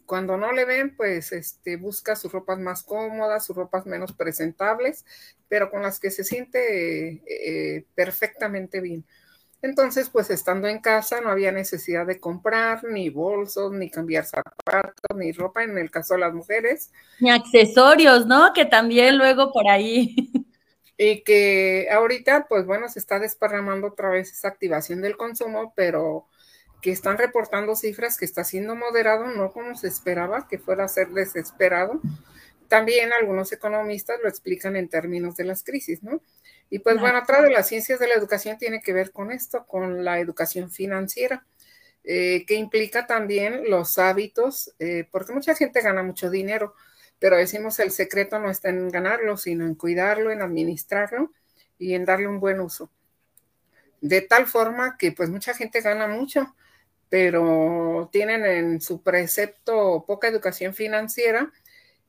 Cuando 0.06 0.36
no 0.36 0.52
le 0.52 0.64
ven, 0.64 0.96
pues 0.96 1.32
este, 1.32 1.76
busca 1.76 2.16
sus 2.16 2.32
ropas 2.32 2.58
más 2.58 2.82
cómodas, 2.82 3.44
sus 3.44 3.56
ropas 3.56 3.86
menos 3.86 4.12
presentables, 4.12 5.04
pero 5.48 5.70
con 5.70 5.82
las 5.82 6.00
que 6.00 6.10
se 6.10 6.24
siente 6.24 7.22
eh, 7.26 7.84
perfectamente 7.94 8.80
bien. 8.80 9.04
Entonces, 9.62 10.10
pues 10.10 10.30
estando 10.30 10.68
en 10.68 10.78
casa 10.80 11.20
no 11.20 11.30
había 11.30 11.50
necesidad 11.50 12.06
de 12.06 12.20
comprar 12.20 12.84
ni 12.84 13.08
bolsos, 13.10 13.72
ni 13.72 13.90
cambiar 13.90 14.24
zapatos, 14.24 14.94
ni 15.16 15.32
ropa 15.32 15.64
en 15.64 15.76
el 15.78 15.90
caso 15.90 16.14
de 16.14 16.20
las 16.20 16.34
mujeres. 16.34 16.92
Ni 17.20 17.30
accesorios, 17.30 18.26
¿no? 18.26 18.52
Que 18.52 18.64
también 18.64 19.18
luego 19.18 19.52
por 19.52 19.68
ahí. 19.68 20.30
Y 20.98 21.24
que 21.24 21.88
ahorita, 21.92 22.46
pues 22.48 22.64
bueno, 22.64 22.88
se 22.88 22.98
está 22.98 23.18
desparramando 23.18 23.88
otra 23.88 24.08
vez 24.08 24.32
esa 24.32 24.48
activación 24.48 25.02
del 25.02 25.18
consumo, 25.18 25.74
pero 25.76 26.26
que 26.80 26.92
están 26.92 27.18
reportando 27.18 27.74
cifras 27.74 28.16
que 28.16 28.24
está 28.24 28.44
siendo 28.44 28.76
moderado, 28.76 29.26
no 29.26 29.52
como 29.52 29.76
se 29.76 29.88
esperaba, 29.88 30.46
que 30.48 30.58
fuera 30.58 30.84
a 30.84 30.88
ser 30.88 31.08
desesperado. 31.08 32.00
También 32.68 33.12
algunos 33.12 33.52
economistas 33.52 34.18
lo 34.22 34.28
explican 34.28 34.76
en 34.76 34.88
términos 34.88 35.36
de 35.36 35.44
las 35.44 35.62
crisis, 35.62 36.02
¿no? 36.02 36.20
Y 36.68 36.80
pues 36.80 37.00
bueno, 37.00 37.18
atrás 37.18 37.42
de 37.42 37.50
las 37.50 37.68
ciencias 37.68 37.98
de 38.00 38.08
la 38.08 38.14
educación 38.14 38.58
tiene 38.58 38.80
que 38.80 38.92
ver 38.92 39.12
con 39.12 39.30
esto, 39.30 39.66
con 39.66 40.04
la 40.04 40.18
educación 40.18 40.70
financiera, 40.70 41.46
eh, 42.02 42.44
que 42.46 42.54
implica 42.54 43.06
también 43.06 43.70
los 43.70 43.98
hábitos, 43.98 44.74
eh, 44.78 45.08
porque 45.10 45.32
mucha 45.32 45.54
gente 45.54 45.80
gana 45.80 46.02
mucho 46.02 46.28
dinero, 46.28 46.74
pero 47.18 47.36
decimos 47.36 47.78
el 47.78 47.92
secreto 47.92 48.38
no 48.38 48.50
está 48.50 48.68
en 48.68 48.88
ganarlo, 48.90 49.36
sino 49.36 49.64
en 49.64 49.74
cuidarlo, 49.74 50.30
en 50.30 50.42
administrarlo 50.42 51.32
y 51.78 51.94
en 51.94 52.04
darle 52.04 52.28
un 52.28 52.40
buen 52.40 52.60
uso. 52.60 52.90
De 54.00 54.20
tal 54.20 54.46
forma 54.46 54.96
que 54.98 55.12
pues 55.12 55.30
mucha 55.30 55.54
gente 55.54 55.80
gana 55.80 56.06
mucho, 56.08 56.54
pero 57.08 58.08
tienen 58.12 58.44
en 58.44 58.80
su 58.80 59.02
precepto 59.02 60.04
poca 60.06 60.28
educación 60.28 60.74
financiera 60.74 61.52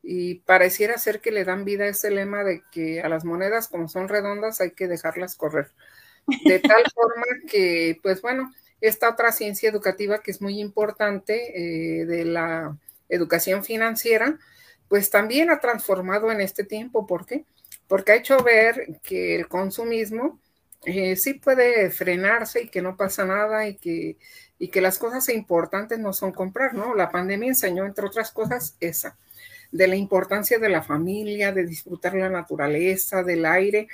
y 0.02 0.36
pareciera 0.36 0.98
ser 0.98 1.20
que 1.20 1.30
le 1.30 1.44
dan 1.44 1.64
vida 1.64 1.84
a 1.84 1.88
ese 1.88 2.10
lema 2.10 2.44
de 2.44 2.62
que 2.72 3.02
a 3.02 3.08
las 3.08 3.24
monedas 3.24 3.68
como 3.68 3.88
son 3.88 4.08
redondas 4.08 4.60
hay 4.60 4.72
que 4.72 4.88
dejarlas 4.88 5.36
correr. 5.36 5.70
De 6.44 6.58
tal 6.58 6.82
forma 6.94 7.26
que, 7.46 7.98
pues 8.02 8.22
bueno, 8.22 8.52
esta 8.80 9.08
otra 9.10 9.32
ciencia 9.32 9.68
educativa 9.68 10.22
que 10.22 10.30
es 10.30 10.40
muy 10.40 10.60
importante 10.60 12.00
eh, 12.00 12.06
de 12.06 12.24
la 12.24 12.76
educación 13.08 13.64
financiera, 13.64 14.38
pues 14.88 15.10
también 15.10 15.50
ha 15.50 15.60
transformado 15.60 16.30
en 16.30 16.40
este 16.40 16.64
tiempo. 16.64 17.06
¿Por 17.06 17.26
qué? 17.26 17.44
Porque 17.86 18.12
ha 18.12 18.16
hecho 18.16 18.42
ver 18.42 19.00
que 19.02 19.36
el 19.36 19.48
consumismo 19.48 20.38
eh, 20.84 21.16
sí 21.16 21.34
puede 21.34 21.90
frenarse 21.90 22.62
y 22.62 22.68
que 22.68 22.82
no 22.82 22.96
pasa 22.96 23.24
nada 23.24 23.66
y 23.66 23.76
que, 23.76 24.16
y 24.58 24.68
que 24.68 24.80
las 24.80 24.98
cosas 24.98 25.28
importantes 25.28 25.98
no 25.98 26.12
son 26.12 26.32
comprar, 26.32 26.74
¿no? 26.74 26.94
La 26.94 27.10
pandemia 27.10 27.48
enseñó, 27.48 27.84
entre 27.86 28.06
otras 28.06 28.32
cosas, 28.32 28.76
esa 28.80 29.16
de 29.70 29.86
la 29.86 29.96
importancia 29.96 30.58
de 30.58 30.68
la 30.68 30.82
familia, 30.82 31.52
de 31.52 31.66
disfrutar 31.66 32.14
la 32.14 32.28
naturaleza, 32.28 33.22
del 33.22 33.44
aire. 33.44 33.88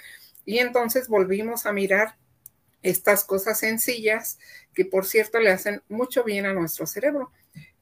Y 0.44 0.59
entonces 0.59 1.09
volvimos 1.09 1.66
a 1.66 1.73
mirar 1.73 2.16
estas 2.83 3.25
cosas 3.25 3.59
sencillas 3.59 4.38
que, 4.75 4.85
por 4.85 5.06
cierto, 5.06 5.40
le 5.40 5.50
hacen 5.50 5.83
mucho 5.88 6.23
bien 6.25 6.47
a 6.47 6.52
nuestro 6.52 6.87
cerebro. 6.87 7.30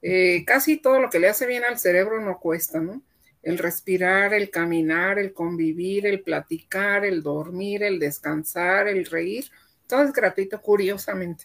Eh, 0.00 0.44
casi 0.46 0.78
todo 0.78 1.00
lo 1.00 1.10
que 1.10 1.18
le 1.18 1.28
hace 1.28 1.46
bien 1.46 1.64
al 1.64 1.78
cerebro 1.78 2.20
no 2.20 2.38
cuesta, 2.38 2.80
¿no? 2.80 3.02
El 3.42 3.58
respirar, 3.58 4.34
el 4.34 4.50
caminar, 4.50 5.18
el 5.18 5.32
convivir, 5.32 6.06
el 6.06 6.22
platicar, 6.22 7.04
el 7.04 7.22
dormir, 7.22 7.82
el 7.82 7.98
descansar, 7.98 8.86
el 8.86 9.04
reír, 9.04 9.50
todo 9.88 10.02
es 10.02 10.12
gratuito, 10.12 10.60
curiosamente. 10.62 11.44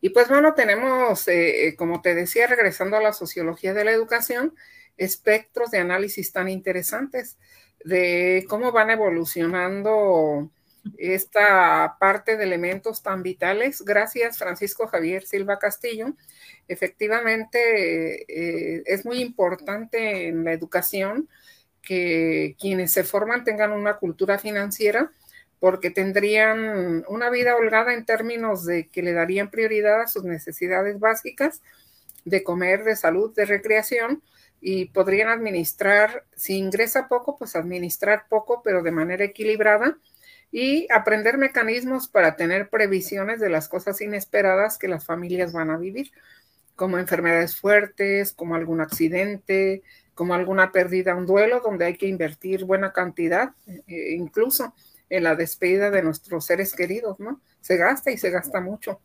Y 0.00 0.10
pues 0.10 0.28
bueno, 0.28 0.54
tenemos, 0.54 1.28
eh, 1.28 1.68
eh, 1.68 1.76
como 1.76 2.00
te 2.00 2.14
decía, 2.14 2.46
regresando 2.46 2.96
a 2.96 3.02
la 3.02 3.12
sociología 3.12 3.74
de 3.74 3.84
la 3.84 3.92
educación, 3.92 4.54
espectros 4.96 5.70
de 5.70 5.78
análisis 5.78 6.32
tan 6.32 6.48
interesantes 6.48 7.38
de 7.84 8.44
cómo 8.48 8.72
van 8.72 8.90
evolucionando 8.90 10.50
esta 10.96 11.96
parte 11.98 12.36
de 12.36 12.44
elementos 12.44 13.02
tan 13.02 13.22
vitales. 13.22 13.82
Gracias, 13.82 14.38
Francisco 14.38 14.86
Javier 14.86 15.26
Silva 15.26 15.58
Castillo. 15.58 16.14
Efectivamente, 16.68 18.22
eh, 18.22 18.82
es 18.86 19.04
muy 19.04 19.20
importante 19.20 20.28
en 20.28 20.44
la 20.44 20.52
educación 20.52 21.28
que 21.82 22.56
quienes 22.58 22.92
se 22.92 23.04
forman 23.04 23.44
tengan 23.44 23.72
una 23.72 23.96
cultura 23.96 24.38
financiera 24.38 25.10
porque 25.60 25.90
tendrían 25.90 27.04
una 27.06 27.30
vida 27.30 27.54
holgada 27.54 27.92
en 27.94 28.06
términos 28.06 28.64
de 28.64 28.88
que 28.88 29.02
le 29.02 29.12
darían 29.12 29.50
prioridad 29.50 30.00
a 30.00 30.08
sus 30.08 30.24
necesidades 30.24 30.98
básicas 30.98 31.62
de 32.24 32.42
comer, 32.42 32.82
de 32.82 32.96
salud, 32.96 33.34
de 33.34 33.44
recreación, 33.44 34.22
y 34.60 34.86
podrían 34.86 35.28
administrar, 35.28 36.24
si 36.36 36.56
ingresa 36.56 37.08
poco, 37.08 37.36
pues 37.38 37.56
administrar 37.56 38.26
poco, 38.28 38.62
pero 38.62 38.82
de 38.82 38.90
manera 38.90 39.24
equilibrada 39.24 39.96
y 40.52 40.86
aprender 40.92 41.38
mecanismos 41.38 42.08
para 42.08 42.36
tener 42.36 42.68
previsiones 42.68 43.40
de 43.40 43.48
las 43.48 43.68
cosas 43.68 44.00
inesperadas 44.00 44.78
que 44.78 44.88
las 44.88 45.06
familias 45.06 45.52
van 45.52 45.70
a 45.70 45.78
vivir, 45.78 46.10
como 46.76 46.98
enfermedades 46.98 47.56
fuertes, 47.56 48.32
como 48.32 48.54
algún 48.54 48.80
accidente, 48.80 49.82
como 50.14 50.34
alguna 50.34 50.72
pérdida, 50.72 51.14
un 51.14 51.26
duelo 51.26 51.60
donde 51.60 51.86
hay 51.86 51.96
que 51.96 52.06
invertir 52.06 52.64
buena 52.64 52.92
cantidad, 52.92 53.52
eh, 53.86 54.14
incluso 54.16 54.74
en 55.10 55.24
la 55.24 55.34
despedida 55.34 55.90
de 55.90 56.02
nuestros 56.02 56.46
seres 56.46 56.74
queridos, 56.74 57.20
¿no? 57.20 57.40
Se 57.60 57.76
gasta 57.76 58.10
y 58.10 58.16
se 58.16 58.30
gasta 58.30 58.60
mucho. 58.60 59.00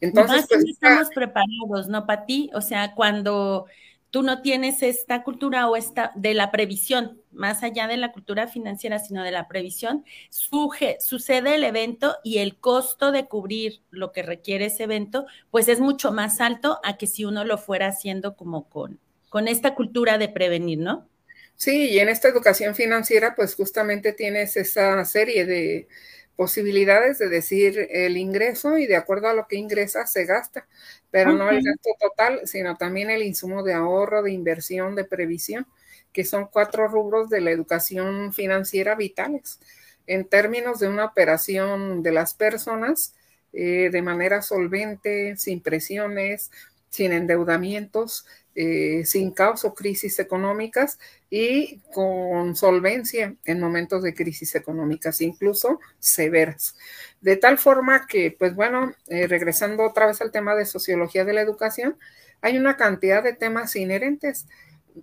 Entonces, 0.00 0.46
pues, 0.48 0.64
estamos 0.64 1.08
preparados, 1.08 1.88
¿no, 1.88 2.06
Pati? 2.06 2.50
O 2.54 2.60
sea, 2.60 2.94
cuando 2.94 3.66
tú 4.10 4.22
no 4.22 4.42
tienes 4.42 4.82
esta 4.82 5.22
cultura 5.22 5.68
o 5.68 5.76
esta 5.76 6.12
de 6.14 6.34
la 6.34 6.50
previsión, 6.50 7.20
más 7.32 7.62
allá 7.62 7.86
de 7.86 7.96
la 7.96 8.12
cultura 8.12 8.46
financiera, 8.46 8.98
sino 8.98 9.22
de 9.22 9.30
la 9.30 9.48
previsión, 9.48 10.04
sucede 10.30 11.54
el 11.54 11.64
evento 11.64 12.16
y 12.22 12.38
el 12.38 12.56
costo 12.58 13.10
de 13.10 13.26
cubrir 13.26 13.82
lo 13.90 14.12
que 14.12 14.22
requiere 14.22 14.66
ese 14.66 14.84
evento, 14.84 15.26
pues 15.50 15.68
es 15.68 15.80
mucho 15.80 16.12
más 16.12 16.40
alto 16.40 16.78
a 16.84 16.96
que 16.98 17.06
si 17.06 17.24
uno 17.24 17.44
lo 17.44 17.58
fuera 17.58 17.88
haciendo 17.88 18.36
como 18.36 18.68
con, 18.68 19.00
con 19.28 19.48
esta 19.48 19.74
cultura 19.74 20.18
de 20.18 20.28
prevenir, 20.28 20.78
¿no? 20.78 21.08
Sí, 21.56 21.88
y 21.90 21.98
en 22.00 22.08
esta 22.08 22.28
educación 22.28 22.74
financiera, 22.74 23.34
pues 23.34 23.54
justamente 23.54 24.12
tienes 24.12 24.56
esa 24.56 25.04
serie 25.06 25.46
de 25.46 25.88
posibilidades 26.36 27.18
de 27.18 27.28
decir 27.30 27.88
el 27.90 28.16
ingreso 28.18 28.76
y 28.76 28.86
de 28.86 28.96
acuerdo 28.96 29.28
a 29.28 29.32
lo 29.34 29.48
que 29.48 29.56
ingresa 29.56 30.06
se 30.06 30.26
gasta, 30.26 30.66
pero 31.10 31.32
no 31.32 31.48
el 31.50 31.62
gasto 31.62 31.90
total, 31.98 32.42
sino 32.44 32.76
también 32.76 33.08
el 33.10 33.22
insumo 33.22 33.62
de 33.62 33.72
ahorro, 33.72 34.22
de 34.22 34.32
inversión, 34.32 34.94
de 34.96 35.04
previsión, 35.06 35.66
que 36.12 36.24
son 36.24 36.46
cuatro 36.52 36.88
rubros 36.88 37.30
de 37.30 37.40
la 37.40 37.50
educación 37.52 38.34
financiera 38.34 38.94
vitales. 38.94 39.58
En 40.06 40.26
términos 40.28 40.78
de 40.78 40.88
una 40.88 41.06
operación 41.06 42.02
de 42.02 42.12
las 42.12 42.34
personas, 42.34 43.14
eh, 43.54 43.88
de 43.90 44.02
manera 44.02 44.42
solvente, 44.42 45.36
sin 45.38 45.62
presiones, 45.62 46.50
sin 46.90 47.12
endeudamientos, 47.12 48.26
eh, 48.58 49.04
sin 49.04 49.32
caos 49.32 49.66
o 49.66 49.74
crisis 49.74 50.18
económicas 50.18 50.98
y 51.28 51.80
con 51.92 52.56
solvencia 52.56 53.36
en 53.44 53.60
momentos 53.60 54.02
de 54.02 54.14
crisis 54.14 54.54
económicas, 54.54 55.20
incluso 55.20 55.78
severas. 55.98 56.74
De 57.20 57.36
tal 57.36 57.58
forma 57.58 58.06
que, 58.06 58.34
pues 58.36 58.54
bueno, 58.54 58.94
eh, 59.08 59.26
regresando 59.26 59.84
otra 59.84 60.06
vez 60.06 60.22
al 60.22 60.32
tema 60.32 60.54
de 60.54 60.64
sociología 60.64 61.26
de 61.26 61.34
la 61.34 61.42
educación, 61.42 61.98
hay 62.40 62.56
una 62.56 62.78
cantidad 62.78 63.22
de 63.22 63.34
temas 63.34 63.76
inherentes 63.76 64.46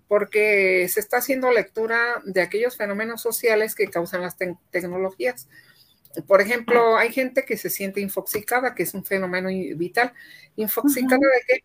porque 0.08 0.88
se 0.90 1.00
está 1.00 1.18
haciendo 1.18 1.52
lectura 1.52 2.24
de 2.26 2.42
aquellos 2.42 2.76
fenómenos 2.76 3.22
sociales 3.22 3.76
que 3.76 3.88
causan 3.88 4.22
las 4.22 4.36
tecnologías. 4.72 5.48
Por 6.26 6.42
ejemplo, 6.42 6.98
hay 6.98 7.12
gente 7.12 7.46
que 7.46 7.58
se 7.58 7.70
siente 7.70 8.02
infoxicada, 8.02 8.74
que 8.74 8.82
es 8.82 8.96
un 8.96 9.06
fenómeno 9.06 9.50
vital. 9.78 10.14
¿Infoxicada 10.56 11.22
de 11.22 11.44
qué? 11.48 11.64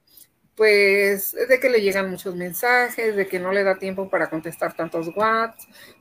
Pues 0.59 1.37
de 1.49 1.61
que 1.61 1.71
le 1.71 1.81
llegan 1.81 2.11
muchos 2.11 2.35
mensajes, 2.35 3.15
de 3.15 3.29
que 3.29 3.39
no 3.39 3.53
le 3.53 3.63
da 3.63 3.79
tiempo 3.79 4.11
para 4.11 4.29
contestar 4.29 4.75
tantos 4.75 5.07
WhatsApp, 5.15 5.57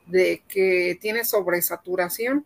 de 0.07 0.41
que 0.47 0.97
tiene 0.99 1.23
sobresaturación, 1.23 2.43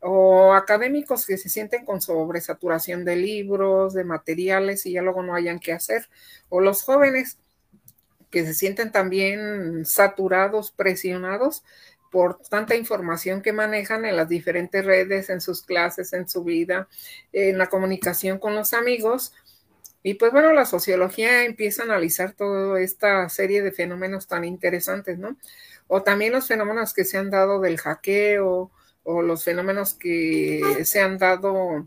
o 0.00 0.54
académicos 0.54 1.26
que 1.26 1.36
se 1.36 1.50
sienten 1.50 1.84
con 1.84 2.00
sobresaturación 2.00 3.04
de 3.04 3.16
libros, 3.16 3.92
de 3.92 4.02
materiales 4.02 4.86
y 4.86 4.92
ya 4.92 5.02
luego 5.02 5.22
no 5.22 5.34
hayan 5.34 5.60
qué 5.60 5.74
hacer, 5.74 6.08
o 6.48 6.62
los 6.62 6.82
jóvenes 6.84 7.36
que 8.30 8.46
se 8.46 8.54
sienten 8.54 8.90
también 8.90 9.84
saturados, 9.84 10.70
presionados 10.70 11.64
por 12.10 12.38
tanta 12.38 12.76
información 12.76 13.42
que 13.42 13.52
manejan 13.52 14.06
en 14.06 14.16
las 14.16 14.28
diferentes 14.28 14.84
redes, 14.84 15.28
en 15.28 15.42
sus 15.42 15.62
clases, 15.62 16.14
en 16.14 16.26
su 16.28 16.44
vida, 16.44 16.88
en 17.32 17.58
la 17.58 17.68
comunicación 17.68 18.38
con 18.38 18.54
los 18.54 18.72
amigos, 18.72 19.34
y 20.02 20.14
pues 20.14 20.32
bueno, 20.32 20.52
la 20.52 20.64
sociología 20.64 21.44
empieza 21.44 21.82
a 21.82 21.86
analizar 21.86 22.32
toda 22.32 22.80
esta 22.80 23.28
serie 23.28 23.62
de 23.62 23.72
fenómenos 23.72 24.26
tan 24.26 24.44
interesantes, 24.44 25.18
¿no? 25.18 25.36
O 25.86 26.02
también 26.02 26.32
los 26.32 26.48
fenómenos 26.48 26.92
que 26.92 27.04
se 27.04 27.18
han 27.18 27.30
dado 27.30 27.60
del 27.60 27.78
hackeo 27.78 28.70
o 29.04 29.22
los 29.22 29.44
fenómenos 29.44 29.94
que 29.94 30.84
se 30.84 31.00
han 31.00 31.18
dado 31.18 31.86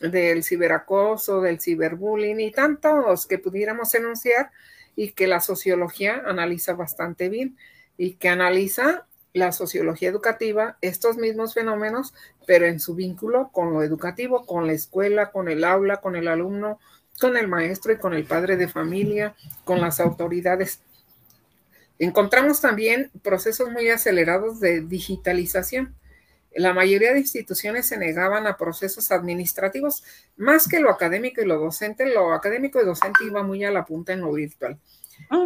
del 0.00 0.44
ciberacoso, 0.44 1.40
del 1.40 1.60
ciberbullying 1.60 2.40
y 2.40 2.50
tantos 2.50 3.26
que 3.26 3.38
pudiéramos 3.38 3.94
enunciar 3.94 4.50
y 4.96 5.12
que 5.12 5.26
la 5.26 5.40
sociología 5.40 6.22
analiza 6.26 6.74
bastante 6.74 7.28
bien 7.28 7.56
y 7.96 8.14
que 8.14 8.28
analiza 8.28 9.06
la 9.32 9.52
sociología 9.52 10.08
educativa 10.08 10.78
estos 10.80 11.16
mismos 11.16 11.54
fenómenos, 11.54 12.14
pero 12.46 12.66
en 12.66 12.78
su 12.78 12.94
vínculo 12.94 13.50
con 13.52 13.72
lo 13.72 13.82
educativo, 13.82 14.46
con 14.46 14.66
la 14.66 14.74
escuela, 14.74 15.32
con 15.32 15.48
el 15.48 15.64
aula, 15.64 16.00
con 16.00 16.14
el 16.14 16.28
alumno, 16.28 16.78
con 17.18 17.36
el 17.36 17.48
maestro 17.48 17.92
y 17.92 17.98
con 17.98 18.14
el 18.14 18.24
padre 18.24 18.56
de 18.56 18.68
familia, 18.68 19.34
con 19.64 19.80
las 19.80 20.00
autoridades. 20.00 20.80
Encontramos 21.98 22.60
también 22.60 23.10
procesos 23.22 23.70
muy 23.70 23.88
acelerados 23.88 24.60
de 24.60 24.80
digitalización. 24.80 25.94
La 26.56 26.72
mayoría 26.72 27.12
de 27.12 27.20
instituciones 27.20 27.86
se 27.86 27.96
negaban 27.96 28.46
a 28.46 28.56
procesos 28.56 29.10
administrativos, 29.10 30.04
más 30.36 30.68
que 30.68 30.80
lo 30.80 30.90
académico 30.90 31.40
y 31.40 31.46
lo 31.46 31.58
docente. 31.58 32.06
Lo 32.06 32.32
académico 32.32 32.80
y 32.80 32.84
docente 32.84 33.24
iba 33.24 33.42
muy 33.42 33.64
a 33.64 33.70
la 33.70 33.84
punta 33.84 34.12
en 34.12 34.20
lo 34.20 34.32
virtual, 34.32 34.78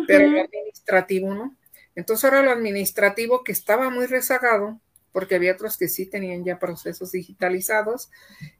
pero 0.06 0.28
lo 0.28 0.40
administrativo 0.40 1.34
no. 1.34 1.56
Entonces 1.94 2.24
ahora 2.24 2.42
lo 2.42 2.50
administrativo 2.50 3.42
que 3.42 3.52
estaba 3.52 3.90
muy 3.90 4.06
rezagado, 4.06 4.80
porque 5.12 5.34
había 5.34 5.52
otros 5.52 5.76
que 5.76 5.88
sí 5.88 6.06
tenían 6.06 6.44
ya 6.44 6.58
procesos 6.58 7.12
digitalizados, 7.12 8.10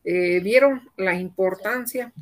eh, 0.05 0.41
vieron 0.41 0.91
la 0.97 1.15
importancia 1.15 2.13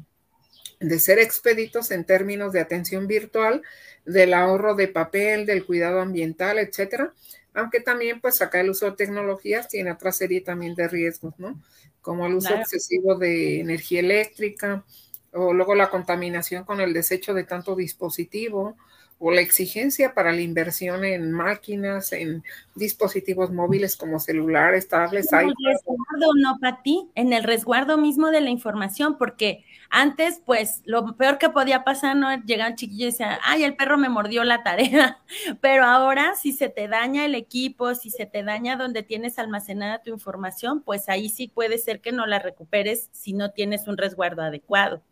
de 0.80 0.98
ser 0.98 1.18
expeditos 1.18 1.90
en 1.90 2.04
términos 2.04 2.52
de 2.52 2.60
atención 2.60 3.06
virtual, 3.06 3.62
del 4.04 4.34
ahorro 4.34 4.74
de 4.74 4.88
papel, 4.88 5.46
del 5.46 5.64
cuidado 5.64 6.00
ambiental, 6.00 6.58
etcétera. 6.58 7.12
Aunque 7.54 7.80
también, 7.80 8.20
pues 8.20 8.42
acá 8.42 8.60
el 8.60 8.70
uso 8.70 8.86
de 8.86 8.96
tecnologías 8.96 9.68
tiene 9.68 9.90
otra 9.90 10.12
serie 10.12 10.42
también 10.42 10.74
de 10.74 10.88
riesgos, 10.88 11.34
¿no? 11.38 11.60
Como 12.02 12.26
el 12.26 12.34
uso 12.34 12.54
excesivo 12.54 13.16
de 13.16 13.60
energía 13.60 14.00
eléctrica, 14.00 14.84
o 15.32 15.52
luego 15.52 15.74
la 15.74 15.90
contaminación 15.90 16.64
con 16.64 16.80
el 16.80 16.92
desecho 16.92 17.34
de 17.34 17.44
tanto 17.44 17.74
dispositivo, 17.74 18.76
o 19.18 19.31
la 19.31 19.40
exigencia 19.40 20.12
para 20.12 20.33
la 20.33 20.42
inversión 20.42 21.05
en 21.05 21.33
máquinas, 21.33 22.12
en 22.12 22.44
dispositivos 22.74 23.50
móviles 23.50 23.96
como 23.96 24.20
celulares, 24.20 24.88
tablets. 24.88 25.33
En 25.33 25.48
el 25.48 25.55
resguardo, 25.64 26.35
no, 26.37 26.59
para 26.61 26.83
ti, 26.83 27.09
en 27.14 27.33
el 27.33 27.44
resguardo 27.44 27.96
mismo 27.96 28.31
de 28.31 28.42
la 28.42 28.50
información, 28.50 29.16
porque 29.16 29.64
antes, 29.88 30.42
pues, 30.44 30.83
lo 30.85 31.16
peor 31.16 31.38
que 31.38 31.48
podía 31.48 31.83
pasar, 31.83 32.16
¿no? 32.16 32.35
Llegan 32.44 32.76
chiquillos 32.76 33.00
y 33.00 33.11
decían, 33.12 33.38
ay, 33.42 33.64
el 33.64 33.76
perro 33.76 33.96
me 33.96 34.11
mordió 34.11 34.44
la 34.44 34.62
tarea. 34.62 35.18
Pero 35.62 35.85
ahora, 35.85 36.35
si 36.35 36.52
se 36.52 36.68
te 36.68 36.87
daña 36.87 37.24
el 37.24 37.35
equipo, 37.35 37.94
si 37.94 38.11
se 38.11 38.26
te 38.26 38.42
daña 38.42 38.76
donde 38.76 39.02
tienes 39.02 39.38
almacenada 39.38 40.02
tu 40.02 40.11
información, 40.11 40.83
pues 40.83 41.09
ahí 41.09 41.31
sí 41.31 41.48
puede 41.48 41.79
ser 41.79 42.00
que 42.00 42.12
no 42.12 42.26
la 42.26 42.38
recuperes 42.38 43.09
si 43.12 43.33
no 43.33 43.52
tienes 43.52 43.88
un 43.88 43.96
resguardo 43.96 44.42
adecuado. 44.42 45.02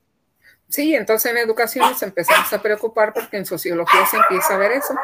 Sí, 0.68 0.94
entonces 0.94 1.30
en 1.30 1.38
educación 1.38 1.88
nos 1.88 2.02
empezamos 2.02 2.52
a 2.52 2.60
preocupar 2.60 3.12
porque 3.12 3.36
en 3.36 3.46
sociología 3.46 4.06
se 4.06 4.16
empieza 4.16 4.54
a 4.54 4.58
ver 4.58 4.72
eso, 4.72 4.94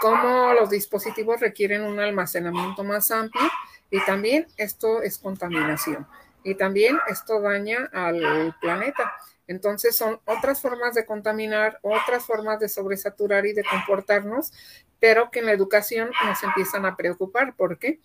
cómo 0.00 0.52
los 0.52 0.68
dispositivos 0.68 1.40
requieren 1.40 1.82
un 1.82 2.00
almacenamiento 2.00 2.84
más 2.84 3.10
amplio 3.10 3.48
y 3.90 4.04
también 4.04 4.46
esto 4.56 5.02
es 5.02 5.18
contaminación 5.18 6.06
y 6.44 6.54
también 6.54 6.98
esto 7.08 7.40
daña 7.40 7.88
al 7.92 8.54
planeta. 8.60 9.12
Entonces 9.48 9.96
son 9.96 10.20
otras 10.24 10.60
formas 10.60 10.94
de 10.94 11.06
contaminar, 11.06 11.78
otras 11.82 12.24
formas 12.24 12.58
de 12.58 12.68
sobresaturar 12.68 13.46
y 13.46 13.52
de 13.52 13.64
comportarnos, 13.64 14.52
pero 14.98 15.30
que 15.30 15.38
en 15.38 15.46
la 15.46 15.52
educación 15.52 16.10
nos 16.24 16.42
empiezan 16.42 16.84
a 16.84 16.96
preocupar. 16.96 17.54
¿Por 17.54 17.78
qué? 17.78 18.00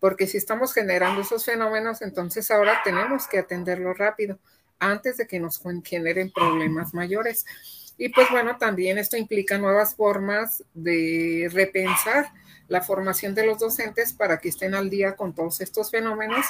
Porque 0.00 0.26
si 0.26 0.38
estamos 0.38 0.72
generando 0.72 1.20
esos 1.20 1.44
fenómenos, 1.44 2.02
entonces 2.02 2.50
ahora 2.50 2.80
tenemos 2.82 3.26
que 3.28 3.38
atenderlo 3.38 3.94
rápido 3.94 4.38
antes 4.78 5.16
de 5.16 5.26
que 5.26 5.40
nos 5.40 5.60
generen 5.84 6.30
problemas 6.30 6.94
mayores. 6.94 7.44
Y 7.98 8.10
pues 8.10 8.28
bueno, 8.30 8.56
también 8.58 8.98
esto 8.98 9.16
implica 9.16 9.58
nuevas 9.58 9.94
formas 9.94 10.64
de 10.74 11.48
repensar 11.52 12.32
la 12.68 12.82
formación 12.82 13.34
de 13.34 13.46
los 13.46 13.58
docentes 13.58 14.12
para 14.12 14.38
que 14.38 14.48
estén 14.48 14.74
al 14.74 14.90
día 14.90 15.16
con 15.16 15.34
todos 15.34 15.60
estos 15.60 15.90
fenómenos 15.90 16.44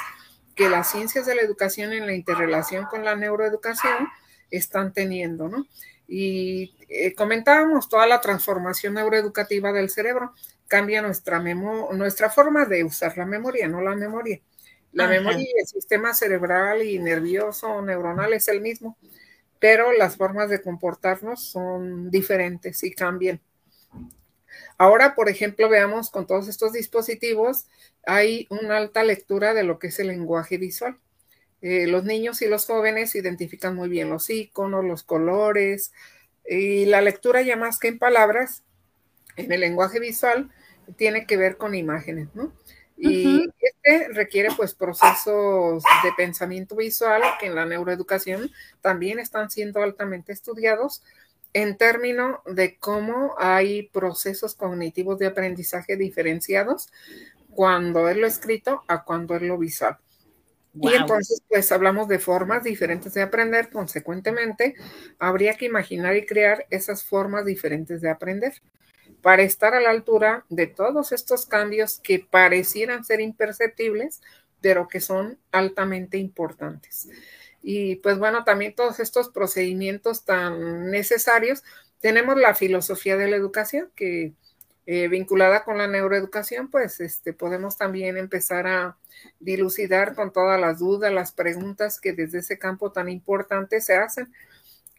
que 0.55 0.69
las 0.69 0.91
ciencias 0.91 1.25
de 1.25 1.35
la 1.35 1.43
educación 1.43 1.93
en 1.93 2.07
la 2.07 2.13
interrelación 2.13 2.85
con 2.85 3.05
la 3.05 3.15
neuroeducación 3.15 4.09
están 4.49 4.91
teniendo, 4.91 5.47
¿no? 5.47 5.67
Y 6.07 6.75
eh, 6.89 7.13
comentábamos 7.13 7.89
toda 7.89 8.07
la 8.07 8.21
transformación 8.21 8.95
neuroeducativa 8.95 9.71
del 9.71 9.89
cerebro, 9.89 10.33
cambia 10.67 11.01
nuestra, 11.01 11.39
nuestra 11.39 12.29
forma 12.29 12.65
de 12.65 12.83
usar 12.83 13.17
la 13.17 13.25
memoria, 13.25 13.67
no 13.67 13.81
la 13.81 13.95
memoria. 13.95 14.41
La 14.97 15.07
memoria 15.07 15.45
y 15.45 15.59
el 15.59 15.67
sistema 15.67 16.13
cerebral 16.15 16.81
y 16.81 16.97
nervioso 16.97 17.83
neuronal 17.83 18.33
es 18.33 18.47
el 18.47 18.61
mismo, 18.61 18.97
pero 19.59 19.91
las 19.91 20.17
formas 20.17 20.49
de 20.49 20.61
comportarnos 20.61 21.43
son 21.43 22.09
diferentes 22.09 22.83
y 22.83 22.91
cambian. 22.91 23.39
Ahora, 24.79 25.13
por 25.13 25.29
ejemplo, 25.29 25.69
veamos 25.69 26.09
con 26.09 26.25
todos 26.25 26.47
estos 26.47 26.73
dispositivos, 26.73 27.67
hay 28.07 28.47
una 28.49 28.77
alta 28.77 29.03
lectura 29.03 29.53
de 29.53 29.63
lo 29.63 29.77
que 29.77 29.87
es 29.87 29.99
el 29.99 30.07
lenguaje 30.07 30.57
visual. 30.57 30.97
Eh, 31.61 31.85
los 31.85 32.03
niños 32.03 32.41
y 32.41 32.47
los 32.47 32.65
jóvenes 32.65 33.13
identifican 33.13 33.75
muy 33.75 33.89
bien 33.89 34.09
los 34.09 34.29
iconos, 34.31 34.83
los 34.83 35.03
colores, 35.03 35.93
y 36.43 36.85
la 36.85 37.01
lectura 37.01 37.43
ya 37.43 37.55
más 37.55 37.77
que 37.77 37.89
en 37.89 37.99
palabras, 37.99 38.63
en 39.35 39.51
el 39.51 39.61
lenguaje 39.61 39.99
visual, 39.99 40.49
tiene 40.95 41.27
que 41.27 41.37
ver 41.37 41.57
con 41.57 41.75
imágenes, 41.75 42.29
¿no? 42.33 42.51
Y 42.97 43.47
este 43.59 44.07
requiere 44.13 44.49
pues 44.57 44.73
procesos 44.73 45.83
de 46.03 46.11
pensamiento 46.17 46.75
visual 46.75 47.21
que 47.39 47.45
en 47.45 47.55
la 47.55 47.65
neuroeducación 47.65 48.49
también 48.81 49.19
están 49.19 49.51
siendo 49.51 49.83
altamente 49.83 50.33
estudiados 50.33 51.03
en 51.53 51.77
términos 51.77 52.39
de 52.45 52.77
cómo 52.77 53.35
hay 53.37 53.83
procesos 53.89 54.55
cognitivos 54.55 55.19
de 55.19 55.27
aprendizaje 55.27 55.95
diferenciados 55.95 56.89
cuando 57.51 58.09
es 58.09 58.17
lo 58.17 58.27
escrito 58.27 58.83
a 58.87 59.03
cuando 59.03 59.35
es 59.35 59.41
lo 59.43 59.57
visual. 59.57 59.97
Y 60.79 60.93
entonces, 60.93 61.41
pues 61.47 61.71
hablamos 61.71 62.07
de 62.07 62.19
formas 62.19 62.63
diferentes 62.63 63.13
de 63.13 63.23
aprender, 63.23 63.71
consecuentemente, 63.71 64.75
habría 65.17 65.55
que 65.55 65.65
imaginar 65.65 66.15
y 66.15 66.25
crear 66.25 66.67
esas 66.69 67.03
formas 67.03 67.45
diferentes 67.45 68.01
de 68.01 68.11
aprender. 68.11 68.53
Para 69.21 69.43
estar 69.43 69.73
a 69.73 69.81
la 69.81 69.89
altura 69.89 70.45
de 70.49 70.67
todos 70.67 71.11
estos 71.11 71.45
cambios 71.45 71.99
que 71.99 72.19
parecieran 72.19 73.03
ser 73.03 73.21
imperceptibles, 73.21 74.21
pero 74.61 74.87
que 74.87 75.01
son 75.01 75.37
altamente 75.51 76.17
importantes. 76.17 77.09
Y 77.61 77.97
pues 77.97 78.17
bueno, 78.17 78.43
también 78.43 78.75
todos 78.75 78.99
estos 78.99 79.29
procedimientos 79.29 80.23
tan 80.23 80.89
necesarios, 80.89 81.63
tenemos 81.99 82.37
la 82.37 82.53
filosofía 82.53 83.17
de 83.17 83.27
la 83.27 83.35
educación 83.35 83.89
que 83.95 84.33
eh, 84.89 85.09
vinculada 85.09 85.65
con 85.65 85.77
la 85.77 85.87
neuroeducación, 85.87 86.69
pues 86.69 87.01
este, 87.01 87.33
podemos 87.33 87.77
también 87.77 88.15
empezar 88.15 88.67
a 88.67 88.95
dilucidar 89.41 90.15
con 90.15 90.31
todas 90.31 90.61
las 90.61 90.79
dudas, 90.79 91.11
las 91.11 91.33
preguntas 91.33 91.99
que 91.99 92.13
desde 92.13 92.39
ese 92.39 92.57
campo 92.57 92.93
tan 92.93 93.09
importante 93.09 93.81
se 93.81 93.97
hacen, 93.97 94.31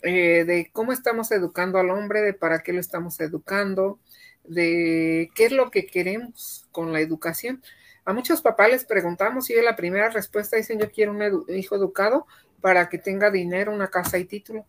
eh, 0.02 0.44
de 0.44 0.70
cómo 0.72 0.92
estamos 0.92 1.30
educando 1.32 1.78
al 1.78 1.90
hombre, 1.90 2.20
de 2.20 2.34
para 2.34 2.62
qué 2.62 2.72
lo 2.72 2.80
estamos 2.80 3.18
educando, 3.20 3.98
de 4.44 5.30
qué 5.34 5.46
es 5.46 5.52
lo 5.52 5.70
que 5.70 5.86
queremos 5.86 6.66
con 6.72 6.92
la 6.92 7.00
educación. 7.00 7.62
A 8.04 8.12
muchos 8.12 8.40
papás 8.40 8.70
les 8.70 8.84
preguntamos 8.84 9.50
y 9.50 9.60
la 9.60 9.76
primera 9.76 10.08
respuesta 10.08 10.56
dicen 10.56 10.78
yo 10.78 10.90
quiero 10.90 11.12
un 11.12 11.44
hijo 11.54 11.76
educado 11.76 12.26
para 12.60 12.88
que 12.88 12.98
tenga 12.98 13.30
dinero, 13.30 13.72
una 13.72 13.88
casa 13.88 14.18
y 14.18 14.24
título. 14.24 14.66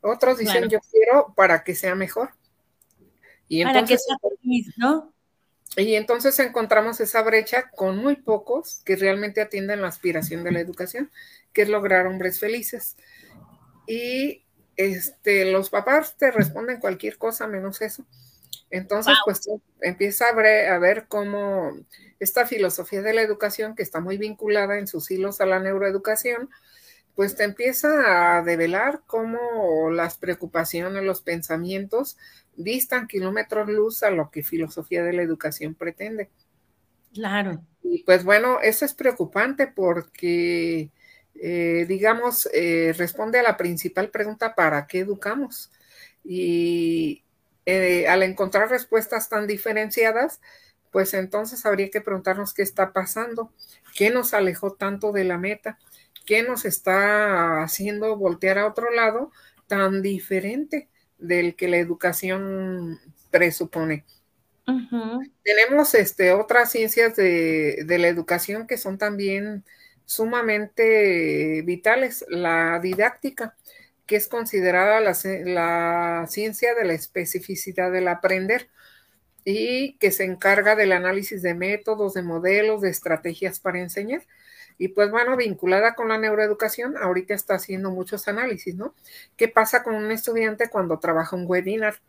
Otros 0.00 0.38
dicen 0.38 0.68
yo 0.68 0.78
quiero 0.90 1.34
para 1.36 1.64
que 1.64 1.74
sea 1.74 1.94
mejor. 1.94 2.30
Y 3.48 3.62
para 3.62 3.80
entonces, 3.80 4.04
que 4.06 4.08
sea 4.08 4.30
feliz, 4.40 4.74
¿no? 4.76 5.12
Y 5.76 5.94
entonces 5.94 6.38
encontramos 6.38 7.00
esa 7.00 7.22
brecha 7.22 7.70
con 7.70 7.98
muy 7.98 8.16
pocos 8.16 8.80
que 8.84 8.96
realmente 8.96 9.40
atienden 9.40 9.82
la 9.82 9.88
aspiración 9.88 10.42
de 10.42 10.52
la 10.52 10.60
educación, 10.60 11.10
que 11.52 11.62
es 11.62 11.68
lograr 11.68 12.06
hombres 12.06 12.40
felices. 12.40 12.96
Y 13.86 14.44
este, 14.78 15.50
los 15.50 15.68
papás 15.68 16.16
te 16.16 16.30
responden 16.30 16.80
cualquier 16.80 17.18
cosa 17.18 17.46
menos 17.46 17.82
eso. 17.82 18.06
Entonces, 18.70 19.14
pues 19.24 19.48
empieza 19.80 20.28
a 20.28 20.34
ver, 20.34 20.70
a 20.70 20.78
ver 20.78 21.06
cómo 21.08 21.72
esta 22.20 22.46
filosofía 22.46 23.02
de 23.02 23.12
la 23.12 23.22
educación, 23.22 23.74
que 23.74 23.82
está 23.82 24.00
muy 24.00 24.18
vinculada 24.18 24.78
en 24.78 24.86
sus 24.86 25.10
hilos 25.10 25.40
a 25.40 25.46
la 25.46 25.58
neuroeducación, 25.58 26.48
pues 27.14 27.34
te 27.34 27.42
empieza 27.42 28.36
a 28.36 28.42
develar 28.42 29.02
cómo 29.06 29.90
las 29.90 30.16
preocupaciones, 30.18 31.02
los 31.02 31.22
pensamientos 31.22 32.16
distan 32.54 33.08
kilómetros 33.08 33.68
luz 33.68 34.04
a 34.04 34.10
lo 34.10 34.30
que 34.30 34.44
filosofía 34.44 35.02
de 35.02 35.12
la 35.12 35.22
educación 35.22 35.74
pretende. 35.74 36.30
Claro. 37.12 37.64
Y 37.82 38.04
pues 38.04 38.22
bueno, 38.22 38.60
eso 38.60 38.84
es 38.84 38.94
preocupante 38.94 39.66
porque, 39.66 40.92
eh, 41.40 41.86
digamos, 41.88 42.48
eh, 42.52 42.94
responde 42.96 43.38
a 43.38 43.42
la 43.42 43.56
principal 43.56 44.10
pregunta, 44.10 44.54
¿para 44.54 44.86
qué 44.86 45.00
educamos? 45.00 45.70
Y 46.24 47.22
eh, 47.66 48.08
al 48.08 48.22
encontrar 48.22 48.70
respuestas 48.70 49.28
tan 49.28 49.46
diferenciadas, 49.46 50.40
pues 50.90 51.14
entonces 51.14 51.64
habría 51.66 51.90
que 51.90 52.00
preguntarnos 52.00 52.54
qué 52.54 52.62
está 52.62 52.92
pasando, 52.92 53.52
qué 53.94 54.10
nos 54.10 54.34
alejó 54.34 54.72
tanto 54.72 55.12
de 55.12 55.24
la 55.24 55.38
meta, 55.38 55.78
qué 56.26 56.42
nos 56.42 56.64
está 56.64 57.62
haciendo 57.62 58.16
voltear 58.16 58.58
a 58.58 58.66
otro 58.66 58.90
lado 58.90 59.30
tan 59.66 60.02
diferente 60.02 60.88
del 61.18 61.54
que 61.56 61.68
la 61.68 61.76
educación 61.76 62.98
presupone. 63.30 64.04
Tenemos 65.42 65.94
este, 65.94 66.32
otras 66.32 66.70
ciencias 66.70 67.16
de, 67.16 67.84
de, 67.86 67.98
la 67.98 68.08
educación 68.08 68.66
que 68.66 68.76
son 68.76 68.98
también 68.98 69.64
sumamente 70.08 71.60
vitales, 71.66 72.24
la 72.30 72.80
didáctica 72.80 73.54
que 74.06 74.16
es 74.16 74.26
considerada 74.26 75.00
la, 75.00 76.26
ciencia 76.28 76.74
de 76.74 76.84
la 76.86 76.94
especificidad 76.94 77.92
del 77.92 78.08
aprender 78.08 78.70
y 79.44 79.98
que 79.98 80.10
se 80.10 80.24
encarga 80.24 80.76
del 80.76 80.92
análisis 80.92 81.42
de 81.42 81.52
métodos, 81.52 82.14
de 82.14 82.22
modelos, 82.22 82.80
de 82.80 82.88
estrategias 82.88 83.60
para 83.60 83.80
enseñar. 83.80 84.22
Y 84.78 84.88
pues 84.88 85.10
bueno, 85.10 85.36
vinculada 85.36 85.94
con 85.94 86.08
la 86.08 86.16
neuroeducación, 86.16 86.96
ahorita 86.96 87.34
está 87.34 87.56
haciendo 87.56 87.90
muchos 87.90 88.28
análisis, 88.28 88.74
¿no? 88.76 88.94
¿Qué 89.36 89.48
pasa 89.48 89.82
con 89.82 89.94
un 89.94 90.10
estudiante 90.10 90.70
cuando 90.70 90.98
trabaja 90.98 91.36
un 91.36 91.44
webinar? 91.46 92.00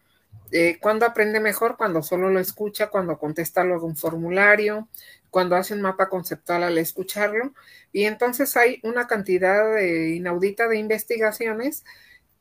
Eh, 0.51 0.77
¿Cuándo 0.79 1.05
aprende 1.05 1.41
mejor? 1.41 1.75
Cuando 1.75 2.01
solo 2.01 2.29
lo 2.29 2.39
escucha, 2.39 2.87
cuando 2.87 3.19
contesta 3.19 3.65
luego 3.65 3.87
un 3.87 3.97
formulario, 3.97 4.87
cuando 5.29 5.55
hace 5.55 5.73
un 5.73 5.81
mapa 5.81 6.09
conceptual 6.09 6.63
al 6.63 6.77
escucharlo. 6.77 7.53
Y 7.91 8.05
entonces 8.05 8.55
hay 8.57 8.79
una 8.83 9.07
cantidad 9.07 9.79
inaudita 9.79 10.67
de 10.67 10.77
investigaciones 10.77 11.83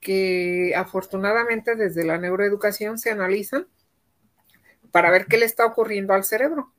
que 0.01 0.75
afortunadamente 0.77 1.75
desde 1.75 2.05
la 2.05 2.19
neuroeducación 2.19 2.99
se 2.99 3.11
analizan 3.11 3.67
para 4.91 5.11
ver 5.11 5.27
qué 5.27 5.37
le 5.39 5.45
está 5.47 5.67
ocurriendo 5.67 6.15
al 6.15 6.25
cerebro. 6.25 6.73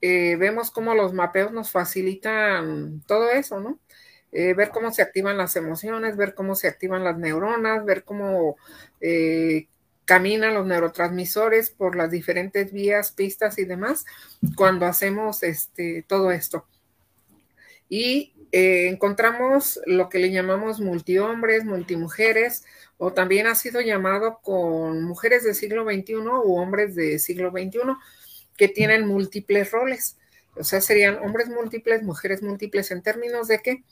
Eh, 0.00 0.36
vemos 0.36 0.70
cómo 0.70 0.94
los 0.94 1.12
mapeos 1.12 1.52
nos 1.52 1.70
facilitan 1.70 3.02
todo 3.06 3.30
eso, 3.30 3.60
¿no? 3.60 3.78
Eh, 4.32 4.54
ver 4.54 4.70
cómo 4.70 4.92
se 4.92 5.02
activan 5.02 5.36
las 5.36 5.56
emociones, 5.56 6.16
ver 6.16 6.34
cómo 6.34 6.54
se 6.54 6.68
activan 6.68 7.04
las 7.04 7.18
neuronas, 7.18 7.84
ver 7.84 8.04
cómo 8.04 8.56
caminan 10.04 10.54
los 10.54 10.66
neurotransmisores 10.66 11.70
por 11.70 11.96
las 11.96 12.10
diferentes 12.10 12.72
vías, 12.72 13.12
pistas 13.12 13.58
y 13.58 13.64
demás 13.64 14.04
cuando 14.56 14.86
hacemos 14.86 15.42
este, 15.42 16.04
todo 16.06 16.32
esto. 16.32 16.66
Y 17.88 18.34
eh, 18.52 18.88
encontramos 18.88 19.80
lo 19.86 20.08
que 20.08 20.18
le 20.18 20.30
llamamos 20.30 20.80
multihombres, 20.80 21.64
multimujeres, 21.64 22.64
o 22.98 23.12
también 23.12 23.46
ha 23.46 23.54
sido 23.54 23.80
llamado 23.80 24.40
con 24.42 25.04
mujeres 25.04 25.44
del 25.44 25.54
siglo 25.54 25.84
XXI 25.84 26.14
u 26.16 26.56
hombres 26.56 26.94
del 26.94 27.20
siglo 27.20 27.50
XXI 27.50 27.78
que 28.56 28.68
tienen 28.68 29.06
múltiples 29.06 29.70
roles. 29.70 30.18
O 30.56 30.64
sea, 30.64 30.80
serían 30.80 31.18
hombres 31.18 31.48
múltiples, 31.48 32.02
mujeres 32.02 32.42
múltiples 32.42 32.90
en 32.90 33.02
términos 33.02 33.48
de 33.48 33.60
que, 33.60 33.84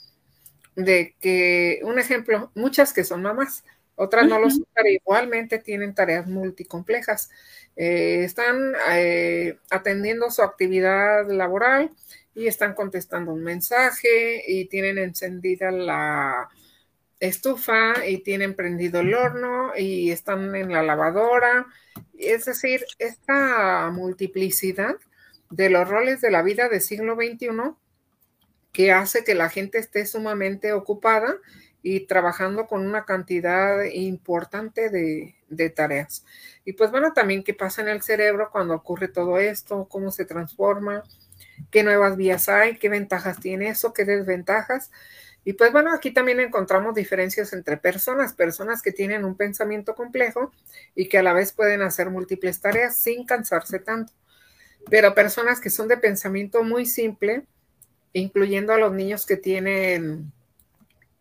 de 0.75 1.15
que, 1.21 1.81
un 1.85 1.99
ejemplo, 1.99 2.51
muchas 2.55 2.93
que 2.93 3.05
son 3.05 3.23
mamás, 3.23 3.65
otras 3.99 4.29
no 4.29 4.39
lo 4.39 4.49
son, 4.49 4.65
pero 4.75 4.89
igualmente 4.89 5.59
tienen 5.59 5.93
tareas 5.93 6.27
multicomplejas. 6.29 7.31
Eh, 7.75 8.23
están 8.23 8.75
eh, 8.93 9.59
atendiendo 9.71 10.31
su 10.31 10.43
actividad 10.43 11.29
laboral 11.29 11.91
y 12.33 12.47
están 12.47 12.75
contestando 12.75 13.33
un 13.33 13.43
mensaje 13.43 14.45
y 14.47 14.67
tienen 14.67 14.99
encendida 14.99 15.73
la 15.73 16.49
estufa 17.19 18.07
y 18.07 18.19
tienen 18.19 18.55
prendido 18.55 19.01
el 19.01 19.13
horno 19.13 19.73
y 19.77 20.13
están 20.13 20.55
en 20.55 20.73
la 20.73 20.85
lavadora. 20.85 21.67
Es 22.17 22.45
decir, 22.45 22.85
esta 23.01 23.91
multiplicidad 23.91 24.95
de 25.51 25.71
los 25.71 25.89
roles 25.89 26.21
de 26.21 26.31
la 26.31 26.43
vida 26.43 26.69
del 26.69 26.83
siglo 26.83 27.17
XXI 27.17 27.49
que 28.73 28.93
hace 28.93 29.25
que 29.25 29.35
la 29.35 29.49
gente 29.49 29.79
esté 29.79 30.07
sumamente 30.07 30.73
ocupada 30.73 31.37
y 31.83 32.07
trabajando 32.07 32.67
con 32.67 32.87
una 32.87 33.05
cantidad 33.05 33.85
importante 33.85 34.91
de, 34.91 35.71
tareas. 35.71 36.25
Y 36.65 36.73
pues 36.75 36.91
bueno, 36.91 37.13
también 37.13 37.45
qué 37.45 37.55
pasa 37.55 37.83
en 37.83 37.89
el 37.89 38.03
cerebro 38.03 38.51
cuando 38.51 38.75
ocurre 38.75 39.09
todo 39.09 39.39
esto, 39.39 39.89
cómo 39.89 40.11
se 40.11 40.25
transforma, 40.25 41.05
qué 41.71 41.83
nuevas 41.83 42.17
vías 42.17 42.49
hay, 42.49 42.79
qué 42.79 42.89
ventajas 42.89 43.41
tiene 43.41 43.69
eso, 43.69 43.93
qué 43.93 44.05
desventajas. 44.05 44.91
Y 45.45 45.55
pues 45.55 45.73
bueno, 45.73 45.95
aquí 45.95 46.11
también 46.11 46.41
encontramos 46.41 46.95
diferencias 46.95 47.53
entre 47.53 47.77
personas, 47.79 48.35
personas 48.35 48.83
que 48.83 48.93
tienen 48.93 49.25
un 49.25 49.37
pensamiento 49.37 49.95
complejo 49.95 50.53
y 50.95 51.09
que 51.09 51.19
a 51.19 51.23
la 51.23 51.33
vez 51.33 51.53
pueden 51.53 51.81
hacer 51.81 52.11
múltiples 52.11 52.61
tareas 52.61 52.97
sin 52.97 53.25
cansarse 53.25 53.79
tanto. 53.79 54.13
Pero 54.91 55.15
personas 55.15 55.61
que 55.61 55.71
son 55.71 55.89
de 55.89 55.97
pensamiento 55.97 56.63
muy 56.65 56.87
simple, 56.87 57.47
incluyendo 58.13 58.73
a 58.73 58.79
los 58.79 58.93
niños 58.93 59.25
que 59.25 59.37
tienen 59.37 60.33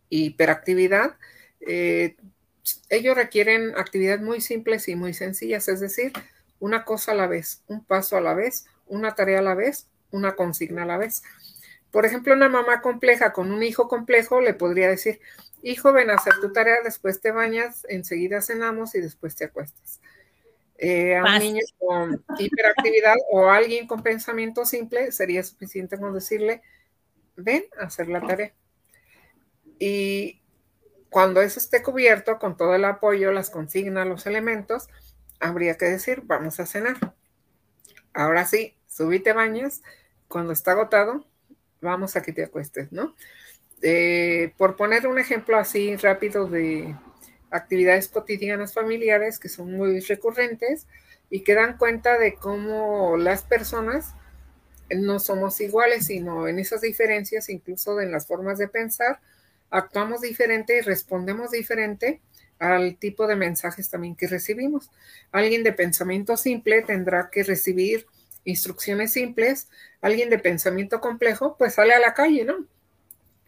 hiperactividad, 0.09 1.17
eh, 1.61 2.15
ellos 2.89 3.15
requieren 3.15 3.73
actividades 3.77 4.21
muy 4.21 4.41
simples 4.41 4.87
y 4.87 4.95
muy 4.95 5.13
sencillas, 5.13 5.67
es 5.67 5.79
decir, 5.79 6.11
una 6.59 6.85
cosa 6.85 7.11
a 7.11 7.15
la 7.15 7.27
vez, 7.27 7.63
un 7.67 7.83
paso 7.83 8.17
a 8.17 8.21
la 8.21 8.33
vez, 8.33 8.65
una 8.87 9.15
tarea 9.15 9.39
a 9.39 9.43
la 9.43 9.55
vez, 9.55 9.87
una 10.11 10.35
consigna 10.35 10.83
a 10.83 10.85
la 10.85 10.97
vez. 10.97 11.23
Por 11.91 12.05
ejemplo, 12.05 12.33
una 12.33 12.49
mamá 12.49 12.81
compleja 12.81 13.33
con 13.33 13.51
un 13.51 13.63
hijo 13.63 13.87
complejo 13.87 14.41
le 14.41 14.53
podría 14.53 14.89
decir, 14.89 15.19
hijo, 15.61 15.93
ven 15.93 16.09
a 16.09 16.15
hacer 16.15 16.33
tu 16.41 16.51
tarea, 16.51 16.77
después 16.83 17.21
te 17.21 17.31
bañas, 17.31 17.85
enseguida 17.89 18.41
cenamos 18.41 18.95
y 18.95 19.01
después 19.01 19.35
te 19.35 19.45
acuestas. 19.45 19.99
Eh, 20.79 21.15
a 21.15 21.23
un 21.23 21.39
niño 21.39 21.61
con 21.79 22.23
hiperactividad 22.37 23.15
o 23.31 23.49
alguien 23.49 23.87
con 23.87 24.03
pensamiento 24.03 24.63
simple 24.63 25.11
sería 25.11 25.43
suficiente 25.43 25.97
con 25.97 26.13
decirle, 26.13 26.61
ven 27.35 27.63
a 27.79 27.85
hacer 27.85 28.09
la 28.09 28.21
tarea. 28.21 28.53
Y 29.79 30.41
cuando 31.09 31.41
eso 31.41 31.59
esté 31.59 31.81
cubierto 31.81 32.39
con 32.39 32.57
todo 32.57 32.75
el 32.75 32.85
apoyo, 32.85 33.31
las 33.31 33.49
consignas, 33.49 34.07
los 34.07 34.25
elementos, 34.25 34.87
habría 35.39 35.77
que 35.77 35.85
decir, 35.85 36.21
vamos 36.25 36.59
a 36.59 36.65
cenar. 36.65 37.15
Ahora 38.13 38.45
sí, 38.45 38.75
subite 38.87 39.33
bañas. 39.33 39.81
Cuando 40.27 40.53
está 40.53 40.71
agotado, 40.71 41.25
vamos 41.81 42.15
a 42.15 42.21
que 42.21 42.33
te 42.33 42.43
acuestes, 42.43 42.91
¿no? 42.91 43.15
Eh, 43.81 44.53
por 44.57 44.75
poner 44.75 45.07
un 45.07 45.19
ejemplo 45.19 45.57
así 45.57 45.95
rápido 45.95 46.47
de 46.47 46.95
actividades 47.51 48.07
cotidianas 48.07 48.73
familiares 48.73 49.39
que 49.39 49.47
son 49.47 49.71
muy 49.71 49.99
recurrentes, 50.01 50.87
y 51.29 51.41
que 51.41 51.53
dan 51.53 51.77
cuenta 51.77 52.17
de 52.17 52.35
cómo 52.35 53.17
las 53.17 53.43
personas 53.43 54.13
no 54.89 55.19
somos 55.19 55.59
iguales, 55.59 56.05
sino 56.05 56.47
en 56.47 56.59
esas 56.59 56.81
diferencias, 56.81 57.49
incluso 57.49 57.99
en 57.99 58.11
las 58.11 58.27
formas 58.27 58.57
de 58.57 58.67
pensar, 58.67 59.19
actuamos 59.69 60.21
diferente 60.21 60.77
y 60.77 60.81
respondemos 60.81 61.51
diferente 61.51 62.21
al 62.59 62.97
tipo 62.97 63.27
de 63.27 63.35
mensajes 63.35 63.89
también 63.89 64.15
que 64.15 64.27
recibimos. 64.27 64.91
Alguien 65.31 65.63
de 65.63 65.73
pensamiento 65.73 66.37
simple 66.37 66.81
tendrá 66.81 67.29
que 67.29 67.43
recibir 67.43 68.07
instrucciones 68.45 69.11
simples, 69.11 69.69
alguien 70.01 70.29
de 70.29 70.39
pensamiento 70.39 71.01
complejo 71.01 71.57
pues 71.57 71.75
sale 71.75 71.93
a 71.93 71.99
la 71.99 72.13
calle, 72.13 72.45
¿no? 72.45 72.65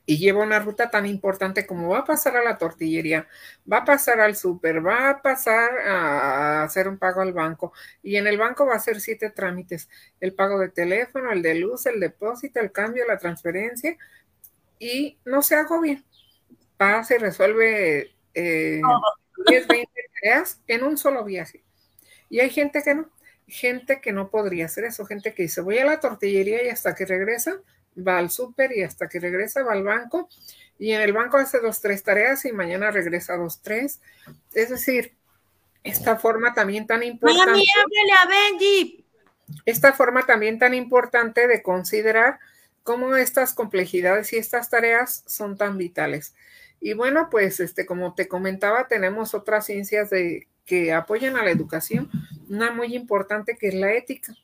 y 0.09 0.17
lleva 0.17 0.41
una 0.43 0.57
ruta 0.57 0.89
tan 0.89 1.05
importante 1.05 1.67
como 1.67 1.89
va 1.89 1.99
a 1.99 2.03
pasar 2.03 2.35
a 2.35 2.43
la 2.43 2.57
tortillería, 2.57 3.27
va 3.71 3.77
a 3.77 3.85
pasar 3.85 4.19
al 4.19 4.35
súper, 4.35 4.83
va 4.83 5.11
a 5.11 5.21
pasar 5.21 5.69
a 5.87 6.63
hacer 6.63 6.87
un 6.87 6.97
pago 6.97 7.21
al 7.21 7.31
banco 7.31 7.73
y 8.01 8.15
en 8.15 8.25
el 8.25 8.39
banco 8.39 8.65
va 8.65 8.73
a 8.73 8.77
hacer 8.77 9.01
siete 9.01 9.29
trámites, 9.29 9.87
el 10.19 10.33
pago 10.33 10.57
de 10.57 10.69
teléfono, 10.69 11.31
el 11.31 11.43
de 11.43 11.53
luz, 11.53 11.85
el 11.85 11.99
depósito, 11.99 12.59
el 12.59 12.71
cambio, 12.71 13.05
la 13.05 13.19
transferencia 13.19 13.97
y 14.79 15.19
no 15.25 15.43
se 15.43 15.53
agobia. 15.53 16.03
Pasa 16.79 17.15
y 17.15 17.17
resuelve 17.17 18.13
eh, 18.33 18.81
10, 19.47 19.67
20 19.67 19.91
tareas 20.21 20.61
en 20.65 20.83
un 20.85 20.97
solo 20.97 21.25
viaje. 21.25 21.61
Y 22.29 22.39
hay 22.39 22.49
gente 22.49 22.81
que 22.81 22.95
no, 22.95 23.09
gente 23.47 23.99
que 23.99 24.13
no 24.13 24.29
podría 24.29 24.67
hacer 24.67 24.85
eso, 24.85 25.05
gente 25.05 25.33
que 25.33 25.43
dice 25.43 25.59
voy 25.59 25.77
a 25.79 25.85
la 25.85 25.99
tortillería 25.99 26.63
y 26.63 26.69
hasta 26.69 26.95
que 26.95 27.05
regresa 27.05 27.57
va 27.97 28.17
al 28.17 28.29
súper 28.29 28.77
y 28.77 28.83
hasta 28.83 29.09
que 29.09 29.19
regresa 29.19 29.63
va 29.63 29.73
al 29.73 29.83
banco 29.83 30.29
y 30.77 30.93
en 30.93 31.01
el 31.01 31.11
banco 31.11 31.35
hace 31.35 31.59
dos, 31.59 31.81
tres 31.81 32.01
tareas 32.01 32.45
y 32.45 32.53
mañana 32.53 32.91
regresa 32.91 33.35
dos, 33.35 33.61
tres. 33.61 33.99
Es 34.53 34.69
decir, 34.69 35.13
esta 35.83 36.15
forma 36.15 36.53
también 36.53 36.87
tan 36.87 37.03
importante. 37.03 37.51
Mami, 37.51 37.65
a 38.17 38.25
Benji. 38.25 39.05
Esta 39.65 39.91
forma 39.91 40.25
también 40.25 40.57
tan 40.57 40.73
importante 40.73 41.47
de 41.47 41.61
considerar 41.61 42.39
cómo 42.83 43.13
estas 43.17 43.53
complejidades 43.53 44.31
y 44.31 44.37
estas 44.37 44.69
tareas 44.69 45.23
son 45.27 45.57
tan 45.57 45.77
vitales. 45.77 46.33
Y 46.81 46.93
bueno, 46.93 47.29
pues 47.29 47.59
este, 47.59 47.85
como 47.85 48.15
te 48.15 48.27
comentaba, 48.27 48.87
tenemos 48.87 49.33
otras 49.33 49.65
ciencias 49.65 50.09
de, 50.09 50.47
que 50.65 50.93
apoyan 50.93 51.35
a 51.35 51.43
la 51.43 51.51
educación, 51.51 52.09
una 52.47 52.71
muy 52.71 52.95
importante 52.95 53.57
que 53.57 53.69
es 53.69 53.73
la 53.73 53.93
ética. 53.93 54.35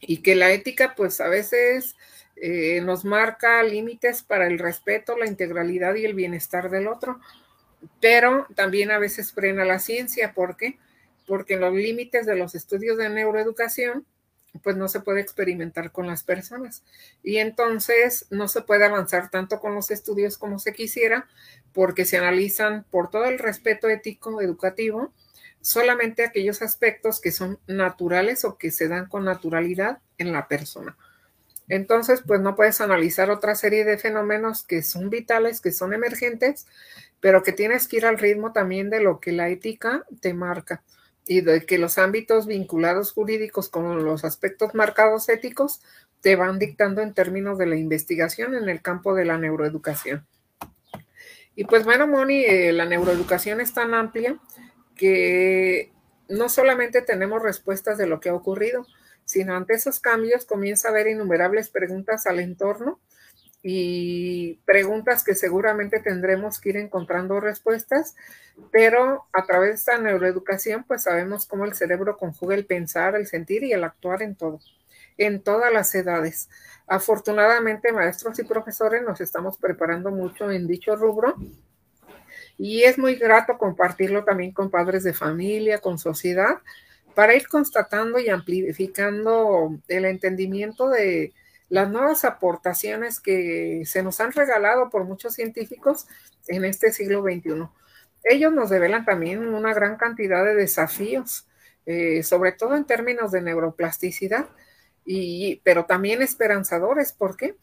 Y 0.00 0.18
que 0.18 0.34
la 0.34 0.50
ética, 0.50 0.94
pues 0.96 1.20
a 1.20 1.28
veces 1.28 1.96
eh, 2.36 2.80
nos 2.82 3.04
marca 3.04 3.62
límites 3.62 4.22
para 4.22 4.46
el 4.46 4.58
respeto, 4.58 5.16
la 5.16 5.26
integralidad 5.26 5.94
y 5.94 6.04
el 6.04 6.14
bienestar 6.14 6.70
del 6.70 6.86
otro, 6.86 7.20
pero 8.00 8.46
también 8.54 8.90
a 8.90 8.98
veces 8.98 9.32
frena 9.32 9.64
la 9.64 9.78
ciencia. 9.78 10.34
¿Por 10.34 10.56
qué? 10.56 10.78
Porque 11.26 11.56
los 11.56 11.74
límites 11.74 12.26
de 12.26 12.36
los 12.36 12.54
estudios 12.54 12.98
de 12.98 13.08
neuroeducación, 13.08 14.06
pues 14.62 14.76
no 14.76 14.88
se 14.88 15.00
puede 15.00 15.20
experimentar 15.20 15.92
con 15.92 16.06
las 16.06 16.22
personas. 16.22 16.82
Y 17.22 17.38
entonces 17.38 18.26
no 18.30 18.48
se 18.48 18.62
puede 18.62 18.84
avanzar 18.84 19.30
tanto 19.30 19.60
con 19.60 19.74
los 19.74 19.90
estudios 19.90 20.38
como 20.38 20.58
se 20.58 20.72
quisiera, 20.72 21.26
porque 21.72 22.04
se 22.04 22.18
analizan 22.18 22.84
por 22.90 23.10
todo 23.10 23.24
el 23.26 23.38
respeto 23.38 23.88
ético 23.88 24.40
educativo 24.40 25.12
solamente 25.66 26.24
aquellos 26.24 26.62
aspectos 26.62 27.20
que 27.20 27.32
son 27.32 27.58
naturales 27.66 28.44
o 28.44 28.56
que 28.56 28.70
se 28.70 28.86
dan 28.86 29.08
con 29.08 29.24
naturalidad 29.24 29.98
en 30.16 30.32
la 30.32 30.46
persona. 30.46 30.96
Entonces, 31.68 32.22
pues 32.24 32.40
no 32.40 32.54
puedes 32.54 32.80
analizar 32.80 33.30
otra 33.30 33.56
serie 33.56 33.84
de 33.84 33.98
fenómenos 33.98 34.62
que 34.62 34.84
son 34.84 35.10
vitales, 35.10 35.60
que 35.60 35.72
son 35.72 35.92
emergentes, 35.92 36.68
pero 37.18 37.42
que 37.42 37.50
tienes 37.50 37.88
que 37.88 37.96
ir 37.96 38.06
al 38.06 38.18
ritmo 38.18 38.52
también 38.52 38.90
de 38.90 39.00
lo 39.00 39.18
que 39.18 39.32
la 39.32 39.48
ética 39.48 40.04
te 40.20 40.34
marca 40.34 40.84
y 41.26 41.40
de 41.40 41.66
que 41.66 41.78
los 41.78 41.98
ámbitos 41.98 42.46
vinculados 42.46 43.12
jurídicos 43.12 43.68
con 43.68 44.04
los 44.04 44.24
aspectos 44.24 44.74
marcados 44.74 45.28
éticos 45.28 45.80
te 46.20 46.36
van 46.36 46.58
dictando 46.58 47.02
en 47.02 47.14
términos 47.14 47.58
de 47.58 47.66
la 47.66 47.76
investigación 47.76 48.54
en 48.54 48.68
el 48.68 48.80
campo 48.80 49.14
de 49.14 49.24
la 49.24 49.38
neuroeducación. 49.38 50.26
Y 51.54 51.64
pues 51.64 51.84
bueno, 51.84 52.06
Moni, 52.06 52.44
eh, 52.44 52.72
la 52.72 52.84
neuroeducación 52.84 53.60
es 53.60 53.72
tan 53.72 53.94
amplia 53.94 54.38
que 54.94 55.92
no 56.28 56.48
solamente 56.48 57.02
tenemos 57.02 57.42
respuestas 57.42 57.98
de 57.98 58.06
lo 58.06 58.20
que 58.20 58.28
ha 58.28 58.34
ocurrido, 58.34 58.86
sino 59.24 59.54
ante 59.54 59.74
esos 59.74 59.98
cambios 59.98 60.44
comienza 60.44 60.88
a 60.88 60.90
haber 60.92 61.08
innumerables 61.08 61.70
preguntas 61.70 62.26
al 62.26 62.40
entorno 62.40 63.00
y 63.68 64.60
preguntas 64.64 65.24
que 65.24 65.34
seguramente 65.34 65.98
tendremos 65.98 66.60
que 66.60 66.68
ir 66.68 66.76
encontrando 66.76 67.40
respuestas, 67.40 68.14
pero 68.70 69.26
a 69.32 69.44
través 69.44 69.70
de 69.70 69.74
esta 69.74 69.98
neuroeducación 69.98 70.84
pues 70.84 71.02
sabemos 71.02 71.46
cómo 71.46 71.64
el 71.64 71.74
cerebro 71.74 72.16
conjuga 72.16 72.54
el 72.54 72.64
pensar, 72.64 73.16
el 73.16 73.26
sentir 73.26 73.64
y 73.64 73.72
el 73.72 73.82
actuar 73.82 74.22
en 74.22 74.36
todo, 74.36 74.60
en 75.18 75.42
todas 75.42 75.72
las 75.72 75.92
edades. 75.96 76.48
Afortunadamente 76.86 77.90
maestros 77.90 78.38
y 78.38 78.44
profesores 78.44 79.02
nos 79.02 79.20
estamos 79.20 79.58
preparando 79.58 80.12
mucho 80.12 80.48
en 80.52 80.68
dicho 80.68 80.94
rubro 80.94 81.34
y 82.58 82.84
es 82.84 82.98
muy 82.98 83.16
grato 83.16 83.58
compartirlo 83.58 84.22
también 84.22 84.52
con 84.52 84.70
padres 84.70 85.02
de 85.02 85.12
familia, 85.12 85.78
con 85.78 85.98
sociedad, 85.98 86.58
para 87.16 87.34
ir 87.34 87.48
constatando 87.48 88.20
y 88.20 88.28
amplificando 88.28 89.76
el 89.88 90.04
entendimiento 90.04 90.88
de 90.88 91.32
las 91.68 91.90
nuevas 91.90 92.24
aportaciones 92.24 93.20
que 93.20 93.82
se 93.86 94.02
nos 94.02 94.20
han 94.20 94.32
regalado 94.32 94.90
por 94.90 95.04
muchos 95.04 95.34
científicos 95.34 96.06
en 96.48 96.64
este 96.64 96.92
siglo 96.92 97.22
XXI. 97.22 97.68
Ellos 98.24 98.52
nos 98.52 98.70
revelan 98.70 99.04
también 99.04 99.54
una 99.54 99.74
gran 99.74 99.96
cantidad 99.96 100.44
de 100.44 100.54
desafíos, 100.54 101.46
eh, 101.86 102.22
sobre 102.22 102.52
todo 102.52 102.76
en 102.76 102.84
términos 102.84 103.32
de 103.32 103.42
neuroplasticidad, 103.42 104.48
y, 105.04 105.60
pero 105.64 105.86
también 105.86 106.22
esperanzadores. 106.22 107.12
¿Por 107.12 107.36
qué? 107.36 107.56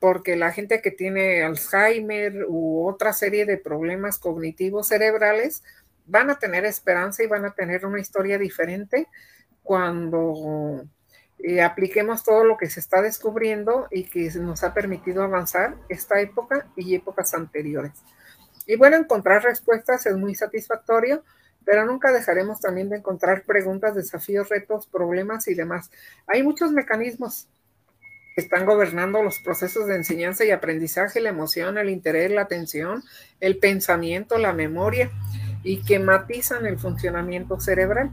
Porque 0.00 0.36
la 0.36 0.52
gente 0.52 0.80
que 0.80 0.90
tiene 0.90 1.42
Alzheimer 1.42 2.46
u 2.48 2.88
otra 2.88 3.12
serie 3.12 3.46
de 3.46 3.58
problemas 3.58 4.18
cognitivos 4.18 4.88
cerebrales, 4.88 5.62
van 6.08 6.30
a 6.30 6.38
tener 6.38 6.64
esperanza 6.64 7.22
y 7.22 7.26
van 7.26 7.44
a 7.44 7.54
tener 7.54 7.86
una 7.86 8.00
historia 8.00 8.38
diferente 8.38 9.06
cuando 9.62 10.84
eh, 11.40 11.62
apliquemos 11.62 12.24
todo 12.24 12.44
lo 12.44 12.56
que 12.56 12.68
se 12.68 12.80
está 12.80 13.00
descubriendo 13.00 13.86
y 13.90 14.04
que 14.04 14.30
nos 14.40 14.64
ha 14.64 14.74
permitido 14.74 15.22
avanzar 15.22 15.76
esta 15.88 16.20
época 16.20 16.66
y 16.76 16.94
épocas 16.94 17.34
anteriores. 17.34 17.92
Y 18.66 18.76
bueno, 18.76 18.96
encontrar 18.96 19.42
respuestas 19.42 20.04
es 20.06 20.16
muy 20.16 20.34
satisfactorio, 20.34 21.24
pero 21.64 21.86
nunca 21.86 22.12
dejaremos 22.12 22.60
también 22.60 22.88
de 22.88 22.96
encontrar 22.96 23.44
preguntas, 23.44 23.94
desafíos, 23.94 24.48
retos, 24.48 24.86
problemas 24.86 25.48
y 25.48 25.54
demás. 25.54 25.90
Hay 26.26 26.42
muchos 26.42 26.72
mecanismos 26.72 27.48
que 28.34 28.42
están 28.42 28.66
gobernando 28.66 29.22
los 29.22 29.38
procesos 29.40 29.86
de 29.86 29.96
enseñanza 29.96 30.44
y 30.44 30.50
aprendizaje, 30.50 31.20
la 31.20 31.30
emoción, 31.30 31.78
el 31.78 31.90
interés, 31.90 32.30
la 32.30 32.42
atención, 32.42 33.02
el 33.40 33.58
pensamiento, 33.58 34.38
la 34.38 34.52
memoria 34.52 35.10
y 35.62 35.82
que 35.82 35.98
matizan 35.98 36.66
el 36.66 36.78
funcionamiento 36.78 37.60
cerebral. 37.60 38.10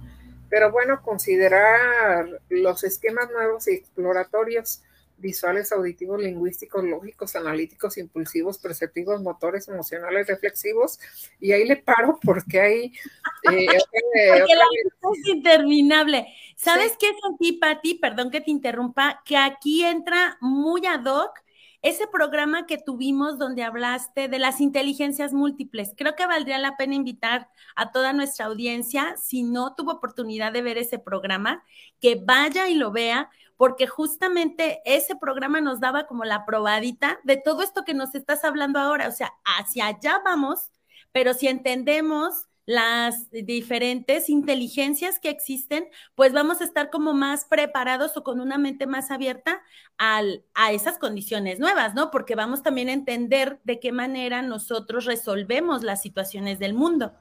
Pero 0.56 0.72
bueno, 0.72 1.02
considerar 1.02 2.30
los 2.48 2.86
esquemas 2.86 3.30
nuevos 3.30 3.68
y 3.68 3.74
exploratorios 3.74 4.82
visuales, 5.18 5.74
auditivos, 5.74 6.22
lingüísticos, 6.22 6.82
lógicos, 6.82 7.36
analíticos, 7.36 7.98
impulsivos, 7.98 8.58
perceptivos, 8.58 9.22
motores, 9.22 9.68
emocionales, 9.68 10.28
reflexivos. 10.28 10.98
Y 11.42 11.52
ahí 11.52 11.66
le 11.66 11.76
paro 11.76 12.18
porque 12.24 12.62
hay... 12.62 12.86
Eh, 13.52 13.66
porque 14.30 14.56
la 14.56 15.12
es 15.12 15.28
interminable. 15.28 16.26
¿Sabes 16.56 16.96
qué 16.98 17.12
sentí, 17.22 17.58
Pati? 17.60 17.96
Perdón 17.96 18.32
que 18.32 18.40
te 18.40 18.52
interrumpa, 18.52 19.24
que 19.26 19.36
aquí 19.36 19.84
entra 19.84 20.38
muy 20.40 20.86
ad 20.86 21.04
hoc 21.04 21.38
ese 21.86 22.08
programa 22.08 22.66
que 22.66 22.80
tuvimos 22.80 23.38
donde 23.38 23.62
hablaste 23.62 24.28
de 24.28 24.40
las 24.40 24.60
inteligencias 24.60 25.34
múltiples. 25.34 25.94
Creo 25.96 26.16
que 26.16 26.26
valdría 26.26 26.58
la 26.58 26.78
pena 26.78 26.96
invitar 26.96 27.48
a 27.76 27.92
toda 27.92 28.12
nuestra 28.12 28.48
audiencia, 28.48 29.16
si 29.18 29.44
no 29.44 29.76
tuvo 29.76 29.92
oportunidad 29.92 30.52
de 30.52 30.64
ver 30.64 30.80
ese 30.80 30.98
programa, 30.98 31.64
que 32.02 32.16
vaya 32.16 32.68
y 32.70 32.74
lo 32.74 32.92
vea, 32.92 33.30
porque 33.56 33.86
justamente 33.86 34.82
ese 34.84 35.16
programa 35.16 35.62
nos 35.62 35.80
daba 35.80 36.08
como 36.08 36.26
la 36.26 36.44
probadita 36.44 37.20
de 37.24 37.38
todo 37.38 37.62
esto 37.62 37.86
que 37.86 37.94
nos 37.94 38.16
estás 38.16 38.44
hablando 38.44 38.80
ahora. 38.80 39.08
O 39.08 39.12
sea, 39.12 39.34
hacia 39.44 39.86
allá 39.86 40.24
vamos, 40.26 40.72
pero 41.12 41.36
si 41.36 41.48
entendemos 41.48 42.48
las 42.66 43.30
diferentes 43.32 44.30
inteligencias 44.30 45.20
que 45.20 45.30
existen, 45.30 45.88
pues 46.16 46.34
vamos 46.34 46.62
a 46.62 46.64
estar 46.64 46.90
como 46.90 47.14
más 47.14 47.46
preparados 47.46 48.18
o 48.18 48.24
con 48.24 48.40
una 48.40 48.58
mente 48.58 48.88
más 48.88 49.12
abierta 49.12 49.62
al, 49.98 50.44
a 50.56 50.72
esas 50.72 50.98
condiciones 50.98 51.60
nuevas, 51.60 51.94
¿no? 51.94 52.10
Porque 52.10 52.36
vamos 52.36 52.64
también 52.64 52.90
a 52.90 52.94
entender 52.94 53.60
de 53.64 53.80
qué 53.80 53.92
manera 53.92 54.42
nosotros 54.42 55.06
resolvemos 55.06 55.84
las 55.84 56.02
situaciones 56.02 56.58
del 56.60 56.74
mundo. 56.74 57.14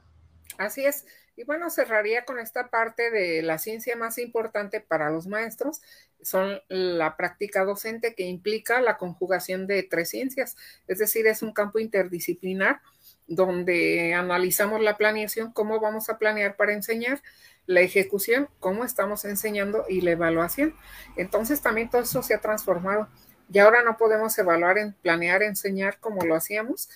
Así 0.57 0.85
es. 0.85 1.05
Y 1.37 1.45
bueno, 1.45 1.69
cerraría 1.69 2.25
con 2.25 2.39
esta 2.39 2.71
parte 2.71 3.11
de 3.11 3.43
la 3.43 3.59
ciencia 3.59 3.97
más 3.97 4.19
importante 4.19 4.81
para 4.81 5.11
los 5.11 5.27
maestros, 5.27 5.83
son 6.23 6.61
la 6.69 7.17
práctica 7.17 7.65
docente 7.65 8.15
que 8.15 8.25
implica 8.25 8.81
la 8.81 8.97
conjugación 8.97 9.67
de 9.67 9.83
tres 9.83 10.11
ciencias, 10.11 10.57
es 10.87 10.99
decir, 10.99 11.27
es 11.27 11.43
un 11.43 11.53
campo 11.53 11.81
interdisciplinar 11.81 12.81
donde 13.27 14.15
analizamos 14.15 14.81
la 14.81 14.97
planeación, 14.97 15.53
cómo 15.53 15.81
vamos 15.81 16.09
a 16.09 16.19
planear 16.19 16.57
para 16.57 16.73
enseñar, 16.73 17.23
la 17.67 17.81
ejecución, 17.81 18.49
cómo 18.61 18.85
estamos 18.85 19.25
enseñando 19.25 19.85
y 19.89 20.03
la 20.03 20.13
evaluación. 20.13 20.75
Entonces 21.17 21.63
también 21.63 21.89
todo 21.89 22.03
eso 22.03 22.23
se 22.23 22.35
ha 22.35 22.41
transformado. 22.41 23.09
Y 23.53 23.59
ahora 23.59 23.83
no 23.83 23.97
podemos 23.97 24.37
evaluar, 24.39 24.79
en, 24.79 24.93
planear, 24.95 25.43
enseñar 25.43 25.99
como 25.99 26.25
lo 26.25 26.35
hacíamos, 26.35 26.91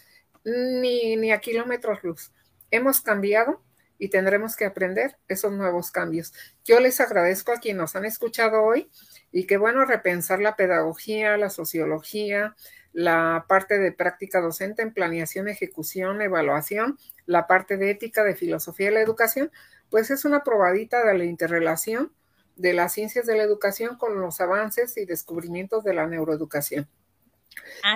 ni, 0.45 1.17
ni 1.17 1.33
a 1.33 1.41
kilómetros 1.41 2.03
luz. 2.03 2.33
Hemos 2.71 3.01
cambiado 3.01 3.63
y 3.99 4.09
tendremos 4.09 4.57
que 4.57 4.65
aprender 4.65 5.17
esos 5.29 5.53
nuevos 5.53 5.91
cambios. 5.91 6.33
Yo 6.65 6.81
les 6.81 7.01
agradezco 7.01 7.53
a 7.53 7.59
quienes 7.59 7.81
nos 7.81 7.97
han 7.97 8.05
escuchado 8.05 8.63
hoy 8.63 8.91
y 9.39 9.47
que 9.47 9.57
bueno 9.57 9.85
repensar 9.85 10.41
la 10.41 10.57
pedagogía, 10.57 11.37
la 11.37 11.49
sociología, 11.49 12.57
la 12.93 13.45
parte 13.49 13.79
de 13.79 13.93
práctica 13.93 14.41
docente 14.41 14.83
en 14.83 14.93
planeación, 14.93 15.47
ejecución, 15.47 16.21
evaluación, 16.23 16.99
la 17.25 17.47
parte 17.47 17.77
de 17.77 17.93
ética, 17.93 18.25
de 18.25 18.35
filosofía 18.35 18.87
de 18.87 18.95
la 18.95 19.01
educación, 19.01 19.53
pues 19.91 20.11
es 20.11 20.25
una 20.25 20.43
probadita 20.43 21.07
de 21.07 21.17
la 21.17 21.25
interrelación 21.25 22.13
de 22.57 22.73
las 22.73 22.93
ciencias 22.95 23.27
de 23.27 23.37
la 23.37 23.45
educación 23.45 23.97
con 23.97 24.21
los 24.21 24.41
avances 24.41 24.97
y 24.97 25.05
descubrimientos 25.05 25.85
de 25.85 25.95
la 25.95 26.09
neuroeducación. 26.09 26.89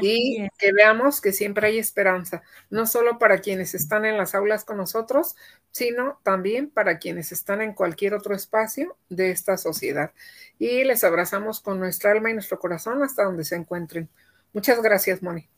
Y 0.00 0.48
que 0.58 0.72
veamos 0.72 1.20
que 1.20 1.32
siempre 1.32 1.68
hay 1.68 1.78
esperanza, 1.78 2.42
no 2.70 2.86
solo 2.86 3.18
para 3.18 3.38
quienes 3.38 3.74
están 3.74 4.04
en 4.04 4.16
las 4.16 4.34
aulas 4.34 4.64
con 4.64 4.76
nosotros, 4.76 5.36
sino 5.70 6.20
también 6.22 6.70
para 6.70 6.98
quienes 6.98 7.32
están 7.32 7.62
en 7.62 7.72
cualquier 7.72 8.14
otro 8.14 8.34
espacio 8.34 8.96
de 9.08 9.30
esta 9.30 9.56
sociedad. 9.56 10.12
Y 10.58 10.84
les 10.84 11.04
abrazamos 11.04 11.60
con 11.60 11.78
nuestra 11.78 12.12
alma 12.12 12.30
y 12.30 12.34
nuestro 12.34 12.58
corazón 12.58 13.02
hasta 13.02 13.24
donde 13.24 13.44
se 13.44 13.56
encuentren. 13.56 14.08
Muchas 14.52 14.82
gracias, 14.82 15.22
Moni. 15.22 15.48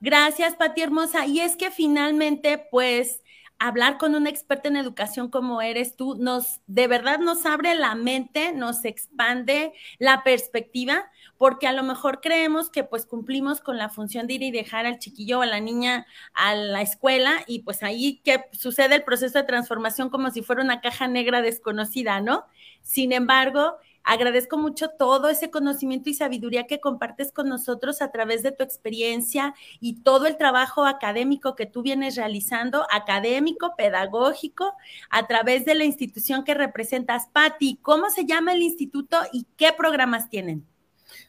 Gracias, 0.00 0.54
Pati 0.56 0.82
Hermosa. 0.82 1.26
Y 1.26 1.40
es 1.40 1.56
que 1.56 1.70
finalmente, 1.70 2.66
pues, 2.70 3.22
hablar 3.62 3.96
con 3.96 4.16
un 4.16 4.26
experto 4.26 4.68
en 4.68 4.76
educación 4.76 5.30
como 5.30 5.62
eres 5.62 5.94
tú, 5.94 6.16
nos 6.16 6.60
de 6.66 6.88
verdad 6.88 7.20
nos 7.20 7.46
abre 7.46 7.76
la 7.76 7.94
mente, 7.94 8.52
nos 8.52 8.84
expande 8.84 9.72
la 9.98 10.24
perspectiva, 10.24 11.08
porque 11.42 11.66
a 11.66 11.72
lo 11.72 11.82
mejor 11.82 12.20
creemos 12.20 12.70
que 12.70 12.84
pues 12.84 13.04
cumplimos 13.04 13.60
con 13.60 13.76
la 13.76 13.88
función 13.88 14.28
de 14.28 14.34
ir 14.34 14.44
y 14.44 14.52
dejar 14.52 14.86
al 14.86 15.00
chiquillo 15.00 15.40
o 15.40 15.42
a 15.42 15.46
la 15.46 15.58
niña 15.58 16.06
a 16.34 16.54
la 16.54 16.82
escuela 16.82 17.42
y 17.48 17.62
pues 17.62 17.82
ahí 17.82 18.20
que 18.22 18.44
sucede 18.52 18.94
el 18.94 19.02
proceso 19.02 19.40
de 19.40 19.44
transformación 19.44 20.08
como 20.08 20.30
si 20.30 20.42
fuera 20.42 20.62
una 20.62 20.80
caja 20.80 21.08
negra 21.08 21.42
desconocida, 21.42 22.20
¿no? 22.20 22.44
Sin 22.82 23.10
embargo, 23.10 23.78
Agradezco 24.04 24.58
mucho 24.58 24.88
todo 24.88 25.28
ese 25.28 25.52
conocimiento 25.52 26.10
y 26.10 26.14
sabiduría 26.14 26.66
que 26.66 26.80
compartes 26.80 27.30
con 27.30 27.48
nosotros 27.48 28.02
a 28.02 28.10
través 28.10 28.42
de 28.42 28.50
tu 28.50 28.64
experiencia 28.64 29.54
y 29.78 30.02
todo 30.02 30.26
el 30.26 30.36
trabajo 30.36 30.86
académico 30.86 31.54
que 31.54 31.66
tú 31.66 31.82
vienes 31.82 32.16
realizando, 32.16 32.84
académico, 32.90 33.74
pedagógico, 33.76 34.74
a 35.08 35.28
través 35.28 35.64
de 35.64 35.76
la 35.76 35.84
institución 35.84 36.42
que 36.42 36.54
representas. 36.54 37.28
Patti, 37.28 37.78
¿cómo 37.80 38.10
se 38.10 38.26
llama 38.26 38.54
el 38.54 38.62
instituto 38.62 39.18
y 39.32 39.46
qué 39.56 39.72
programas 39.72 40.28
tienen? 40.28 40.66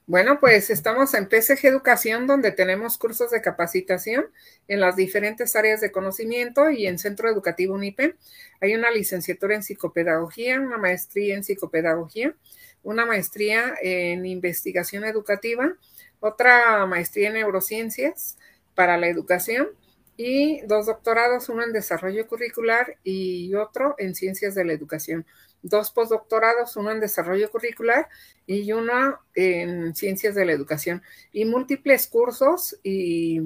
Bueno, 0.08 0.40
pues 0.40 0.70
estamos 0.70 1.14
en 1.14 1.30
PSG 1.30 1.66
Educación, 1.68 2.28
donde 2.28 2.52
tenemos 2.52 2.98
cursos 2.98 3.32
de 3.32 3.42
capacitación 3.42 4.26
en 4.68 4.80
las 4.80 4.96
diferentes 4.96 5.56
áreas 5.56 5.82
de 5.82 5.92
conocimiento 5.92 6.70
y 6.70 6.88
en 6.88 7.00
Centro 7.00 7.30
Educativo 7.30 7.76
UNIPE. 7.76 8.16
Hay 8.62 8.76
una 8.76 8.92
licenciatura 8.92 9.56
en 9.56 9.64
psicopedagogía, 9.64 10.60
una 10.60 10.78
maestría 10.78 11.36
en 11.36 11.44
psicopedagogía 11.44 12.36
una 12.84 13.06
maestría 13.06 13.74
en 13.82 14.26
investigación 14.26 15.06
educativa, 15.06 15.74
otra 16.20 16.86
maestría 16.86 17.30
en 17.30 17.36
neurociencias 17.36 18.38
para 18.76 18.98
la 18.98 19.08
educación 19.08 19.70
y 20.16 20.62
dos 20.68 20.86
doctorados, 20.86 21.50
uno 21.50 21.64
en 21.64 21.74
desarrollo 21.74 22.28
curricular 22.28 22.98
y 23.04 23.56
otro 23.56 23.96
en 23.98 24.14
ciencias 24.14 24.54
de 24.54 24.66
la 24.66 24.74
educación. 24.74 25.26
Dos 25.64 25.92
postdoctorados, 25.92 26.76
uno 26.76 26.92
en 26.92 27.00
desarrollo 27.00 27.50
curricular 27.50 28.10
y 28.46 28.72
uno 28.74 29.20
en 29.34 29.96
ciencias 29.96 30.36
de 30.36 30.46
la 30.46 30.52
educación. 30.52 31.02
Y 31.32 31.46
múltiples 31.46 32.08
cursos 32.08 32.78
y 32.84 33.42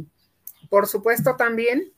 por 0.69 0.87
supuesto 0.87 1.35
también 1.35 1.93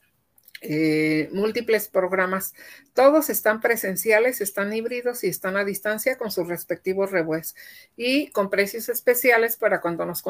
eh, 0.62 1.28
múltiples 1.32 1.88
programas. 1.88 2.54
Todos 2.92 3.30
están 3.30 3.60
presenciales, 3.60 4.40
están 4.40 4.72
híbridos 4.72 5.24
y 5.24 5.28
están 5.28 5.56
a 5.56 5.64
distancia 5.64 6.18
con 6.18 6.30
sus 6.30 6.48
respectivos 6.48 7.10
rebues 7.10 7.54
y 7.96 8.30
con 8.30 8.50
precios 8.50 8.88
especiales 8.88 9.56
para 9.56 9.80
cuando 9.80 10.04
nos 10.04 10.22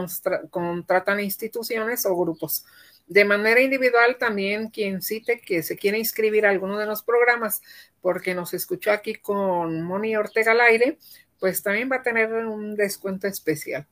contratan 0.50 1.20
instituciones 1.20 2.06
o 2.06 2.16
grupos. 2.16 2.64
De 3.08 3.24
manera 3.24 3.60
individual, 3.60 4.18
también 4.18 4.68
quien 4.68 5.02
cite 5.02 5.40
que 5.40 5.64
se 5.64 5.76
quiere 5.76 5.98
inscribir 5.98 6.46
a 6.46 6.50
alguno 6.50 6.78
de 6.78 6.86
los 6.86 7.02
programas 7.02 7.60
porque 8.00 8.34
nos 8.34 8.54
escuchó 8.54 8.92
aquí 8.92 9.16
con 9.16 9.82
Moni 9.82 10.16
Ortega 10.16 10.52
al 10.52 10.60
aire, 10.60 10.96
pues 11.40 11.62
también 11.62 11.90
va 11.90 11.96
a 11.96 12.02
tener 12.02 12.32
un 12.32 12.76
descuento 12.76 13.26
especial. 13.26 13.86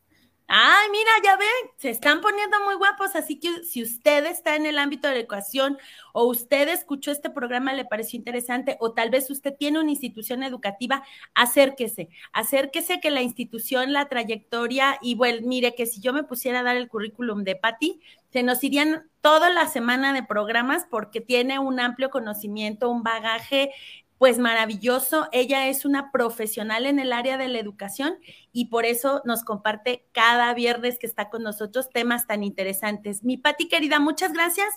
Ay, 0.50 0.88
mira, 0.90 1.10
ya 1.22 1.36
ven, 1.36 1.72
se 1.76 1.90
están 1.90 2.22
poniendo 2.22 2.56
muy 2.64 2.74
guapos, 2.76 3.14
así 3.16 3.38
que 3.38 3.64
si 3.64 3.82
usted 3.82 4.24
está 4.24 4.56
en 4.56 4.64
el 4.64 4.78
ámbito 4.78 5.06
de 5.06 5.12
la 5.14 5.20
educación 5.20 5.76
o 6.14 6.24
usted 6.24 6.68
escuchó 6.68 7.10
este 7.10 7.28
programa, 7.28 7.74
le 7.74 7.84
pareció 7.84 8.16
interesante 8.16 8.78
o 8.80 8.94
tal 8.94 9.10
vez 9.10 9.28
usted 9.30 9.54
tiene 9.58 9.78
una 9.78 9.90
institución 9.90 10.42
educativa, 10.42 11.04
acérquese, 11.34 12.08
acérquese 12.32 12.98
que 12.98 13.10
la 13.10 13.20
institución, 13.20 13.92
la 13.92 14.08
trayectoria 14.08 14.98
y 15.02 15.16
bueno, 15.16 15.46
mire 15.46 15.74
que 15.74 15.84
si 15.84 16.00
yo 16.00 16.14
me 16.14 16.24
pusiera 16.24 16.60
a 16.60 16.62
dar 16.62 16.78
el 16.78 16.88
currículum 16.88 17.44
de 17.44 17.54
Patti, 17.54 18.00
se 18.32 18.42
nos 18.42 18.64
irían 18.64 19.10
toda 19.20 19.50
la 19.50 19.66
semana 19.66 20.14
de 20.14 20.22
programas 20.22 20.86
porque 20.90 21.20
tiene 21.20 21.58
un 21.58 21.78
amplio 21.78 22.08
conocimiento, 22.08 22.88
un 22.88 23.02
bagaje 23.02 23.70
pues 24.18 24.38
maravilloso. 24.38 25.28
Ella 25.32 25.68
es 25.68 25.84
una 25.84 26.10
profesional 26.10 26.86
en 26.86 26.98
el 26.98 27.12
área 27.12 27.38
de 27.38 27.48
la 27.48 27.58
educación 27.58 28.18
y 28.52 28.66
por 28.66 28.84
eso 28.84 29.22
nos 29.24 29.44
comparte 29.44 30.06
cada 30.12 30.52
viernes 30.54 30.98
que 30.98 31.06
está 31.06 31.30
con 31.30 31.42
nosotros 31.42 31.88
temas 31.90 32.26
tan 32.26 32.42
interesantes. 32.42 33.24
Mi 33.24 33.36
Pati 33.36 33.68
querida, 33.68 34.00
muchas 34.00 34.32
gracias. 34.32 34.68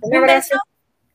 Un, 0.00 0.22
beso. 0.22 0.56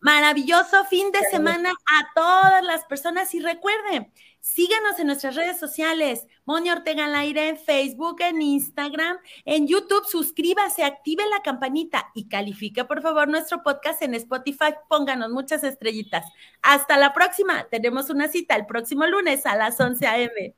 Maravilloso 0.08 0.86
fin 0.86 1.12
de 1.12 1.20
semana 1.30 1.72
a 1.72 2.13
todas 2.15 2.63
las 2.63 2.86
personas 2.86 3.34
y 3.36 3.41
recuerden, 3.41 4.10
Síganos 4.39 4.98
en 4.98 5.08
nuestras 5.08 5.36
redes 5.36 5.60
sociales, 5.60 6.26
Moni 6.46 6.72
Ortega 6.72 7.04
al 7.04 7.15
aire, 7.15 7.50
en 7.50 7.58
Facebook, 7.58 8.22
en 8.22 8.41
Instagram, 8.41 9.17
en 9.43 9.67
YouTube, 9.67 10.06
suscríbase, 10.08 10.86
active 10.86 11.22
la 11.30 11.41
campanita 11.41 12.10
y 12.15 12.30
califique 12.30 12.86
por 12.86 13.02
favor 13.02 13.28
nuestro 13.28 13.62
podcast 13.62 14.02
en 14.04 14.13
Spotify. 14.13 14.74
Pónganos 14.88 15.32
muchas 15.32 15.65
estrellitas. 15.65 16.26
Hasta 16.62 16.96
la 16.98 17.13
próxima. 17.13 17.67
Tenemos 17.70 18.10
una 18.10 18.30
cita 18.30 18.56
el 18.56 18.65
próximo 18.65 19.06
lunes 19.06 19.46
a 19.46 19.58
las 19.58 19.78
11 19.82 20.08
a.m. 20.08 20.56